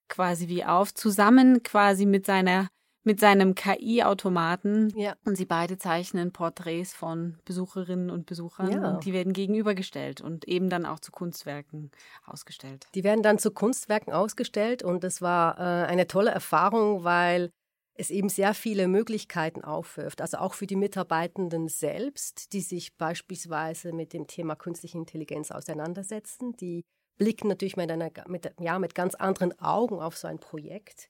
[0.09, 2.67] quasi wie auf, zusammen quasi mit seiner
[3.07, 4.91] mit seinem KI-Automaten.
[4.97, 5.13] Ja.
[5.25, 8.71] Und sie beide zeichnen Porträts von Besucherinnen und Besuchern.
[8.71, 8.89] Ja.
[8.89, 11.91] Und die werden gegenübergestellt und eben dann auch zu Kunstwerken
[12.25, 12.87] ausgestellt.
[12.95, 17.51] Die werden dann zu Kunstwerken ausgestellt und das war äh, eine tolle Erfahrung, weil
[17.95, 20.21] es eben sehr viele Möglichkeiten aufwirft.
[20.21, 26.55] Also auch für die Mitarbeitenden selbst, die sich beispielsweise mit dem Thema künstliche Intelligenz auseinandersetzen.
[26.57, 26.83] Die
[27.17, 31.09] blicken natürlich mit, einer, mit, ja, mit ganz anderen Augen auf so ein Projekt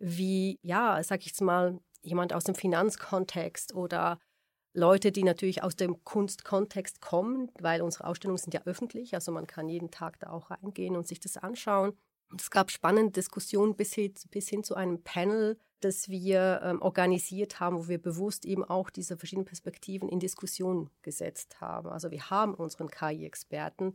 [0.00, 4.18] wie, ja, sag ich jetzt mal, jemand aus dem Finanzkontext oder
[4.72, 9.46] Leute, die natürlich aus dem Kunstkontext kommen, weil unsere Ausstellungen sind ja öffentlich, also man
[9.46, 11.92] kann jeden Tag da auch reingehen und sich das anschauen.
[12.30, 16.82] Und es gab spannende Diskussionen bis hin, bis hin zu einem Panel, das wir ähm,
[16.82, 21.88] organisiert haben, wo wir bewusst eben auch diese verschiedenen Perspektiven in Diskussion gesetzt haben.
[21.88, 23.94] Also wir haben unseren KI-Experten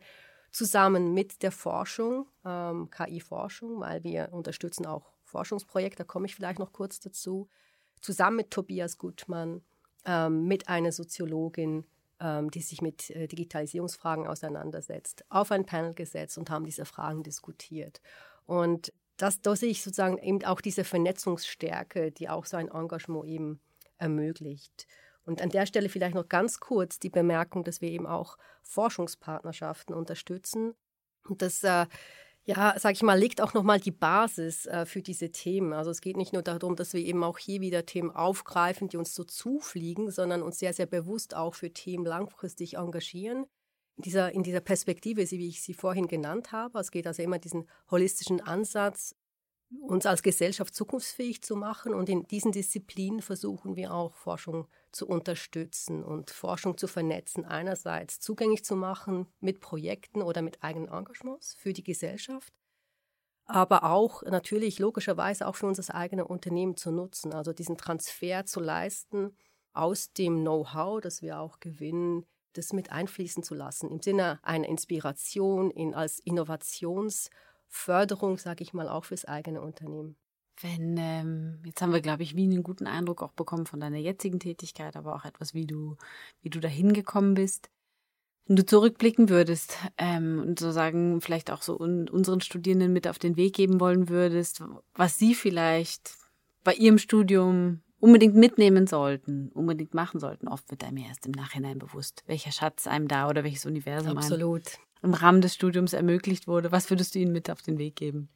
[0.51, 6.59] zusammen mit der Forschung, ähm, KI-Forschung, weil wir unterstützen auch Forschungsprojekt, da komme ich vielleicht
[6.59, 7.49] noch kurz dazu,
[7.99, 9.61] zusammen mit Tobias Gutmann,
[10.05, 11.85] ähm, mit einer Soziologin,
[12.19, 17.23] ähm, die sich mit äh, Digitalisierungsfragen auseinandersetzt, auf ein Panel gesetzt und haben diese Fragen
[17.23, 18.01] diskutiert.
[18.45, 23.27] Und das, da sehe ich sozusagen eben auch diese Vernetzungsstärke, die auch so ein Engagement
[23.27, 23.59] eben
[23.97, 24.87] ermöglicht.
[25.25, 29.95] Und an der Stelle vielleicht noch ganz kurz die Bemerkung, dass wir eben auch Forschungspartnerschaften
[29.95, 30.75] unterstützen.
[31.23, 31.87] Und das äh,
[32.45, 35.73] ja, sag ich mal, legt auch nochmal die Basis äh, für diese Themen.
[35.73, 38.97] Also es geht nicht nur darum, dass wir eben auch hier wieder Themen aufgreifen, die
[38.97, 43.47] uns so zufliegen, sondern uns sehr, sehr bewusst auch für Themen langfristig engagieren.
[43.97, 46.79] In dieser, in dieser Perspektive, wie ich sie vorhin genannt habe.
[46.79, 49.15] Es geht also immer diesen holistischen Ansatz,
[49.81, 51.93] uns als Gesellschaft zukunftsfähig zu machen.
[51.93, 57.45] Und in diesen Disziplinen versuchen wir auch Forschung zu unterstützen und Forschung zu vernetzen.
[57.45, 62.53] Einerseits zugänglich zu machen mit Projekten oder mit eigenen Engagements für die Gesellschaft,
[63.45, 67.33] aber auch natürlich logischerweise auch für unser eigenes Unternehmen zu nutzen.
[67.33, 69.35] Also diesen Transfer zu leisten
[69.73, 72.25] aus dem Know-how, das wir auch gewinnen,
[72.57, 77.29] das mit einfließen zu lassen, im Sinne einer Inspiration in, als Innovations-
[77.75, 80.15] Förderung, sage ich mal, auch fürs eigene Unternehmen.
[80.61, 83.97] Wenn, ähm, jetzt haben wir, glaube ich, wie einen guten Eindruck auch bekommen von deiner
[83.97, 85.97] jetzigen Tätigkeit, aber auch etwas, wie du,
[86.41, 87.69] wie du dahin gekommen bist.
[88.47, 93.07] Wenn du zurückblicken würdest ähm, und so sagen, vielleicht auch so un unseren Studierenden mit
[93.07, 94.63] auf den Weg geben wollen würdest,
[94.93, 96.15] was sie vielleicht
[96.63, 100.47] bei ihrem Studium unbedingt mitnehmen sollten, unbedingt machen sollten.
[100.47, 104.67] Oft wird einem erst im Nachhinein bewusst, welcher Schatz einem da oder welches Universum Absolut.
[105.01, 106.71] einem im Rahmen des Studiums ermöglicht wurde.
[106.71, 108.29] Was würdest du ihnen mit auf den Weg geben?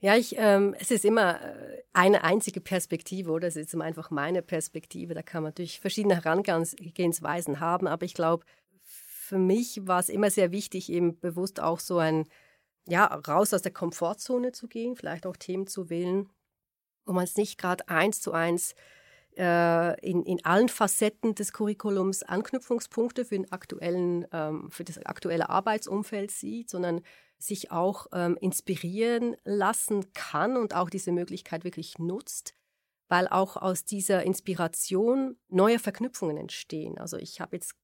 [0.00, 3.46] Ja, ich, ähm, es ist immer äh, eine einzige Perspektive, oder?
[3.46, 5.14] Es ist immer einfach meine Perspektive.
[5.14, 8.44] Da kann man natürlich verschiedene Herangehensweisen haben, aber ich glaube,
[8.82, 12.26] für mich war es immer sehr wichtig, eben bewusst auch so ein,
[12.88, 16.28] ja, raus aus der Komfortzone zu gehen, vielleicht auch Themen zu wählen,
[17.04, 18.74] wo man es nicht gerade eins zu eins
[19.36, 25.48] äh, in, in allen Facetten des Curriculums Anknüpfungspunkte für, den aktuellen, ähm, für das aktuelle
[25.48, 27.00] Arbeitsumfeld sieht, sondern
[27.38, 32.54] sich auch ähm, inspirieren lassen kann und auch diese Möglichkeit wirklich nutzt,
[33.08, 36.98] weil auch aus dieser Inspiration neue Verknüpfungen entstehen.
[36.98, 37.74] Also ich habe jetzt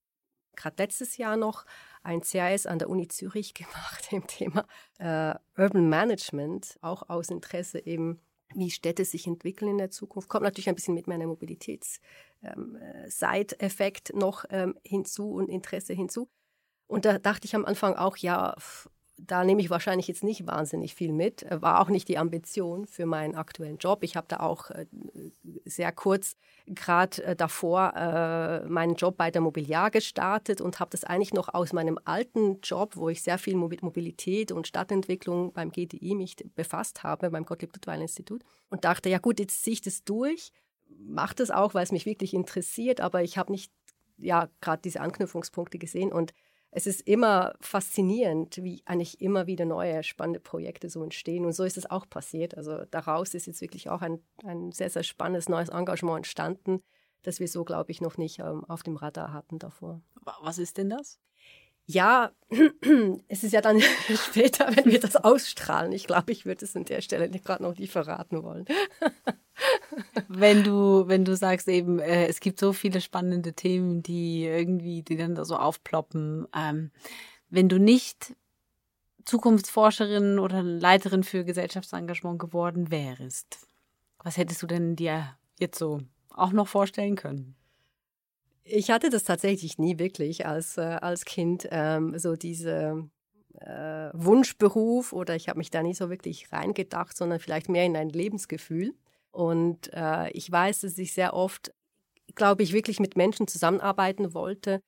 [0.54, 1.64] gerade letztes Jahr noch
[2.02, 4.66] ein CAS an der Uni Zürich gemacht im Thema
[4.98, 8.20] äh, Urban Management, auch aus Interesse eben
[8.55, 10.29] wie Städte sich entwickeln in der Zukunft.
[10.29, 16.29] Kommt natürlich ein bisschen mit meiner Mobilitäts-Side-Effekt ähm, noch ähm, hinzu und Interesse hinzu.
[16.87, 18.57] Und da dachte ich am Anfang auch, ja,
[19.20, 21.42] da nehme ich wahrscheinlich jetzt nicht wahnsinnig viel mit.
[21.42, 24.02] Äh, war auch nicht die Ambition für meinen aktuellen Job.
[24.02, 24.87] Ich habe da auch äh,
[25.64, 27.92] sehr kurz gerade äh, davor
[28.68, 32.96] meinen Job bei der Mobiliar gestartet und habe das eigentlich noch aus meinem alten Job,
[32.96, 37.72] wo ich sehr viel mit Mobilität und Stadtentwicklung beim GDI mich befasst habe, beim Gottlieb
[37.72, 40.52] Duttweil Institut und dachte, ja gut, jetzt ziehe ich das durch,
[40.98, 43.72] mache das auch, weil es mich wirklich interessiert, aber ich habe nicht
[44.18, 46.33] ja gerade diese Anknüpfungspunkte gesehen und
[46.70, 51.44] es ist immer faszinierend, wie eigentlich immer wieder neue spannende Projekte so entstehen.
[51.46, 52.56] Und so ist es auch passiert.
[52.56, 56.83] Also daraus ist jetzt wirklich auch ein, ein sehr, sehr spannendes neues Engagement entstanden,
[57.23, 60.02] das wir so, glaube ich, noch nicht ähm, auf dem Radar hatten davor.
[60.42, 61.19] Was ist denn das?
[61.91, 62.33] Ja,
[63.29, 63.81] es ist ja dann
[64.15, 65.93] später, wenn wir das ausstrahlen.
[65.93, 68.67] Ich glaube, ich würde es an der Stelle gerade noch nicht verraten wollen.
[70.29, 75.03] wenn du, wenn du sagst eben, äh, es gibt so viele spannende Themen, die irgendwie,
[75.03, 76.47] die dann da so aufploppen.
[76.55, 76.91] Ähm,
[77.49, 78.37] wenn du nicht
[79.25, 83.67] Zukunftsforscherin oder Leiterin für Gesellschaftsengagement geworden wärst,
[84.23, 86.03] was hättest du denn dir jetzt so
[86.35, 87.57] auch noch vorstellen können?
[88.71, 93.08] Ich hatte das tatsächlich nie wirklich als, äh, als Kind, ähm, so diese
[93.60, 97.96] äh, Wunschberuf oder ich habe mich da nie so wirklich reingedacht, sondern vielleicht mehr in
[97.96, 98.94] ein Lebensgefühl.
[99.31, 101.73] Und äh, ich weiß, dass ich sehr oft,
[102.35, 104.83] glaube ich, wirklich mit Menschen zusammenarbeiten wollte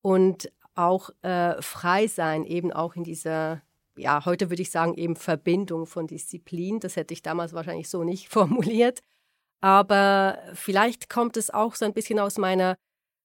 [0.00, 3.62] und auch äh, frei sein, eben auch in dieser,
[3.96, 6.80] ja, heute würde ich sagen, eben Verbindung von Disziplin.
[6.80, 9.00] Das hätte ich damals wahrscheinlich so nicht formuliert.
[9.60, 12.76] Aber vielleicht kommt es auch so ein bisschen aus meiner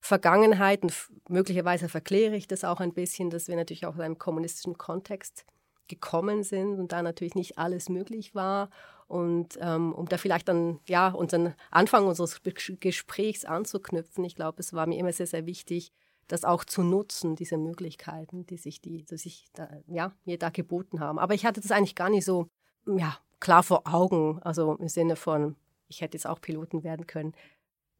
[0.01, 0.93] Vergangenheit und
[1.29, 5.45] möglicherweise verkläre ich das auch ein bisschen, dass wir natürlich auch aus einem kommunistischen Kontext
[5.87, 8.69] gekommen sind und da natürlich nicht alles möglich war.
[9.07, 12.41] Und ähm, um da vielleicht dann, ja, unseren Anfang unseres
[12.79, 15.91] Gesprächs anzuknüpfen, ich glaube, es war mir immer sehr, sehr wichtig,
[16.27, 20.49] das auch zu nutzen, diese Möglichkeiten, die sich, die, die sich da, ja, mir da
[20.49, 21.19] geboten haben.
[21.19, 22.47] Aber ich hatte das eigentlich gar nicht so,
[22.87, 25.57] ja, klar vor Augen, also im Sinne von,
[25.89, 27.33] ich hätte jetzt auch Piloten werden können.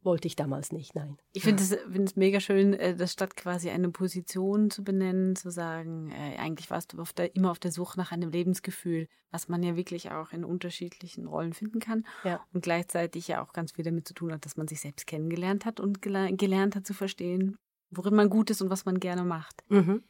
[0.04, 1.16] Wollte ich damals nicht, nein.
[1.32, 5.50] Ich finde es find mega schön, äh, das statt quasi eine Position zu benennen, zu
[5.50, 9.48] sagen, äh, eigentlich warst du auf der, immer auf der Suche nach einem Lebensgefühl, was
[9.48, 12.04] man ja wirklich auch in unterschiedlichen Rollen finden kann.
[12.24, 12.44] Ja.
[12.52, 15.64] Und gleichzeitig ja auch ganz viel damit zu tun hat, dass man sich selbst kennengelernt
[15.64, 17.56] hat und gelernt hat zu verstehen,
[17.90, 19.62] worin man gut ist und was man gerne macht.
[19.68, 20.02] Mhm.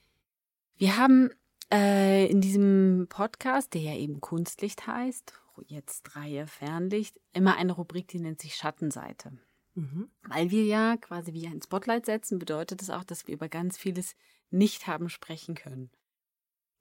[0.76, 1.30] Wir haben
[1.70, 5.34] äh, in diesem Podcast, der ja eben Kunstlicht heißt,
[5.66, 9.32] jetzt Reihe Fernlicht, immer eine Rubrik, die nennt sich Schattenseite.
[9.75, 10.11] Mhm.
[10.23, 13.79] Weil wir ja quasi wie ein Spotlight setzen, bedeutet das auch, dass wir über ganz
[13.79, 14.14] vieles
[14.51, 15.91] nicht haben sprechen können.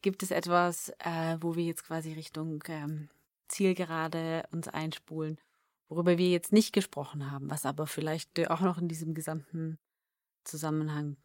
[0.02, 3.10] Gibt es etwas, äh, wo wir jetzt quasi Richtung ähm,
[3.48, 5.40] Zielgerade uns einspulen,
[5.88, 9.78] worüber wir jetzt nicht gesprochen haben, was aber vielleicht auch noch in diesem gesamten
[10.44, 11.18] Zusammenhang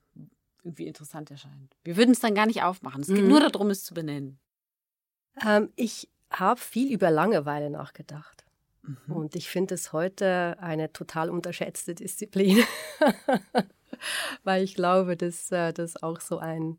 [0.62, 1.76] irgendwie interessant erscheint?
[1.84, 3.00] Wir würden es dann gar nicht aufmachen.
[3.00, 3.28] Es geht mhm.
[3.28, 4.38] nur darum, es zu benennen.
[5.44, 8.45] Ähm, ich habe viel über Langeweile nachgedacht.
[8.86, 9.12] Mhm.
[9.12, 12.62] Und ich finde es heute eine total unterschätzte Disziplin,
[14.44, 16.78] weil ich glaube, dass äh, das auch so ein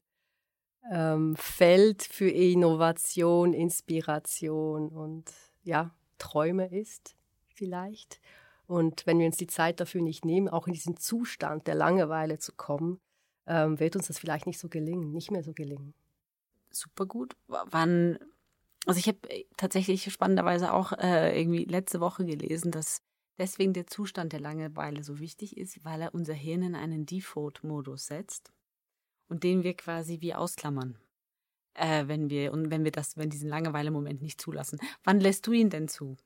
[0.91, 5.31] ähm, Feld für Innovation, Inspiration und
[5.63, 7.15] ja, Träume ist
[7.53, 8.21] vielleicht.
[8.67, 12.37] Und wenn wir uns die Zeit dafür nicht nehmen, auch in diesen Zustand der Langeweile
[12.37, 12.99] zu kommen,
[13.45, 15.93] ähm, wird uns das vielleicht nicht so gelingen, nicht mehr so gelingen.
[16.69, 17.35] Super gut.
[17.47, 18.19] Wann
[18.87, 23.01] also ich habe äh, tatsächlich spannenderweise auch äh, irgendwie letzte Woche gelesen, dass
[23.37, 28.07] deswegen der Zustand der Langeweile so wichtig ist, weil er unser Hirn in einen Default-Modus
[28.07, 28.51] setzt
[29.29, 30.97] und den wir quasi wie ausklammern,
[31.73, 34.79] äh, wenn wir und wenn wir das, wenn diesen Langeweile-Moment nicht zulassen.
[35.03, 36.17] Wann lässt du ihn denn zu?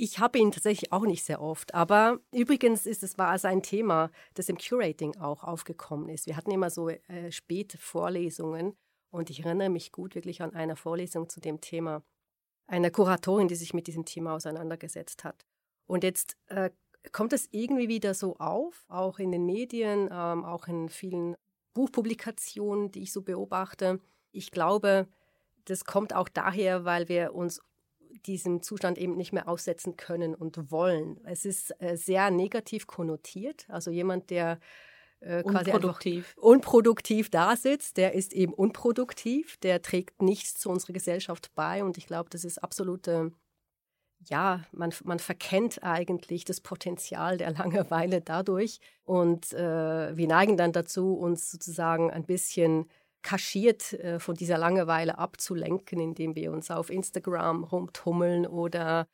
[0.00, 3.64] Ich habe ihn tatsächlich auch nicht sehr oft, aber übrigens ist es war also ein
[3.64, 6.26] Thema, das im Curating auch aufgekommen ist.
[6.26, 8.76] Wir hatten immer so äh, späte Vorlesungen
[9.10, 12.02] und ich erinnere mich gut wirklich an eine Vorlesung zu dem Thema
[12.66, 15.46] einer Kuratorin, die sich mit diesem Thema auseinandergesetzt hat.
[15.86, 16.70] Und jetzt äh,
[17.12, 21.36] kommt es irgendwie wieder so auf, auch in den Medien, ähm, auch in vielen
[21.74, 24.00] Buchpublikationen, die ich so beobachte.
[24.32, 25.08] Ich glaube,
[25.64, 27.62] das kommt auch daher, weil wir uns
[28.26, 31.20] diesem Zustand eben nicht mehr aussetzen können und wollen.
[31.24, 33.66] Es ist äh, sehr negativ konnotiert.
[33.68, 34.58] Also jemand, der
[35.20, 36.36] äh, quasi unproduktiv.
[36.36, 41.98] unproduktiv da sitzt, der ist eben unproduktiv, der trägt nichts zu unserer Gesellschaft bei und
[41.98, 43.32] ich glaube, das ist absolute,
[44.20, 50.72] ja, man, man verkennt eigentlich das Potenzial der Langeweile dadurch und äh, wir neigen dann
[50.72, 52.88] dazu, uns sozusagen ein bisschen
[53.22, 59.08] kaschiert äh, von dieser Langeweile abzulenken, indem wir uns auf Instagram rumtummeln oder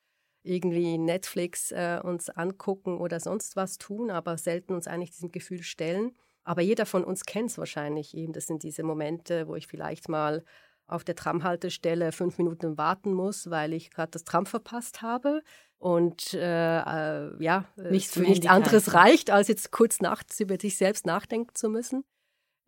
[0.45, 5.63] irgendwie Netflix äh, uns angucken oder sonst was tun, aber selten uns eigentlich diesem Gefühl
[5.63, 6.13] stellen.
[6.45, 8.35] Aber jeder von uns kennt es wahrscheinlich eben.
[8.35, 10.45] Das sind diese Momente, wo ich vielleicht mal
[10.87, 15.43] auf der Tramhaltestelle fünf Minuten warten muss, weil ich gerade das Tram verpasst habe
[15.79, 20.77] und äh, äh, ja, nichts für nichts anderes reicht, als jetzt kurz nachts über sich
[20.77, 22.05] selbst nachdenken zu müssen.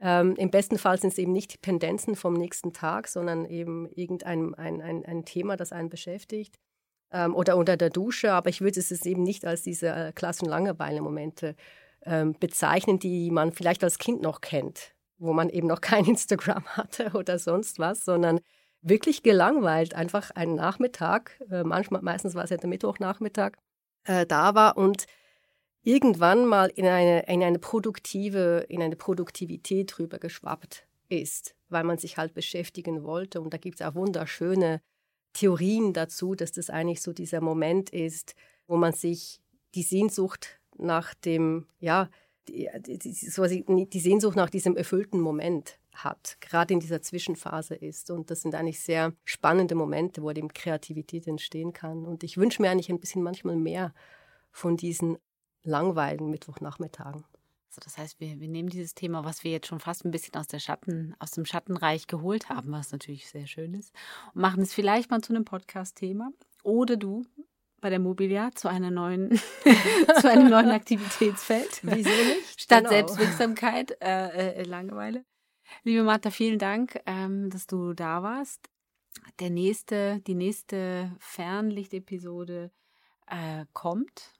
[0.00, 3.86] Ähm, Im besten Fall sind es eben nicht die Pendenzen vom nächsten Tag, sondern eben
[3.90, 6.58] irgendein ein, ein, ein Thema, das einen beschäftigt
[7.16, 10.48] ähm, oder unter der Dusche, aber ich würde es eben nicht als diese äh, klassischen
[10.48, 11.56] Langeweile-Momente
[12.04, 16.64] ähm, bezeichnen, die man vielleicht als Kind noch kennt, wo man eben noch kein Instagram
[16.66, 18.40] hatte oder sonst was, sondern
[18.82, 23.52] wirklich gelangweilt, einfach einen Nachmittag, äh, manchmal, meistens war es ja der Mittwochnachmittag,
[24.04, 25.06] äh, da war und
[25.82, 31.98] irgendwann mal in eine, in eine produktive, in eine Produktivität rüber geschwappt ist, weil man
[31.98, 33.40] sich halt beschäftigen wollte.
[33.40, 34.80] Und da gibt es auch wunderschöne
[35.36, 38.34] Theorien dazu, dass das eigentlich so dieser Moment ist,
[38.66, 39.40] wo man sich
[39.74, 42.08] die Sehnsucht nach dem, ja,
[42.48, 48.10] die, Sehnsucht nach diesem erfüllten Moment hat, gerade in dieser Zwischenphase ist.
[48.10, 52.06] Und das sind eigentlich sehr spannende Momente, wo eben Kreativität entstehen kann.
[52.06, 53.92] Und ich wünsche mir eigentlich ein bisschen manchmal mehr
[54.52, 55.18] von diesen
[55.64, 57.24] langweiligen Mittwochnachmittagen.
[57.76, 60.34] Also das heißt, wir, wir nehmen dieses Thema, was wir jetzt schon fast ein bisschen
[60.34, 63.92] aus der Schatten, aus dem Schattenreich geholt haben, was natürlich sehr schön ist,
[64.32, 66.30] und machen es vielleicht mal zu einem Podcast-Thema.
[66.62, 67.26] Oder du
[67.82, 69.38] bei der Mobilia zu einer neuen,
[70.20, 71.80] zu einem neuen Aktivitätsfeld.
[71.82, 72.60] Wieso nicht?
[72.60, 72.90] Statt genau.
[72.90, 75.26] Selbstwirksamkeit, äh, äh, Langeweile.
[75.82, 78.70] Liebe Martha, vielen Dank, ähm, dass du da warst.
[79.38, 82.70] Der nächste, die nächste Fernlicht-Episode
[83.26, 84.32] äh, kommt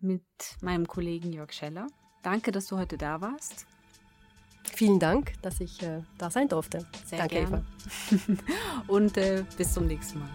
[0.00, 0.24] mit
[0.62, 1.86] meinem Kollegen Jörg Scheller.
[2.22, 3.66] Danke, dass du heute da warst.
[4.74, 6.86] Vielen Dank, dass ich äh, da sein durfte.
[7.04, 7.64] Sehr Danke, gerne.
[8.10, 8.36] Eva.
[8.86, 10.28] Und äh, bis zum nächsten Mal.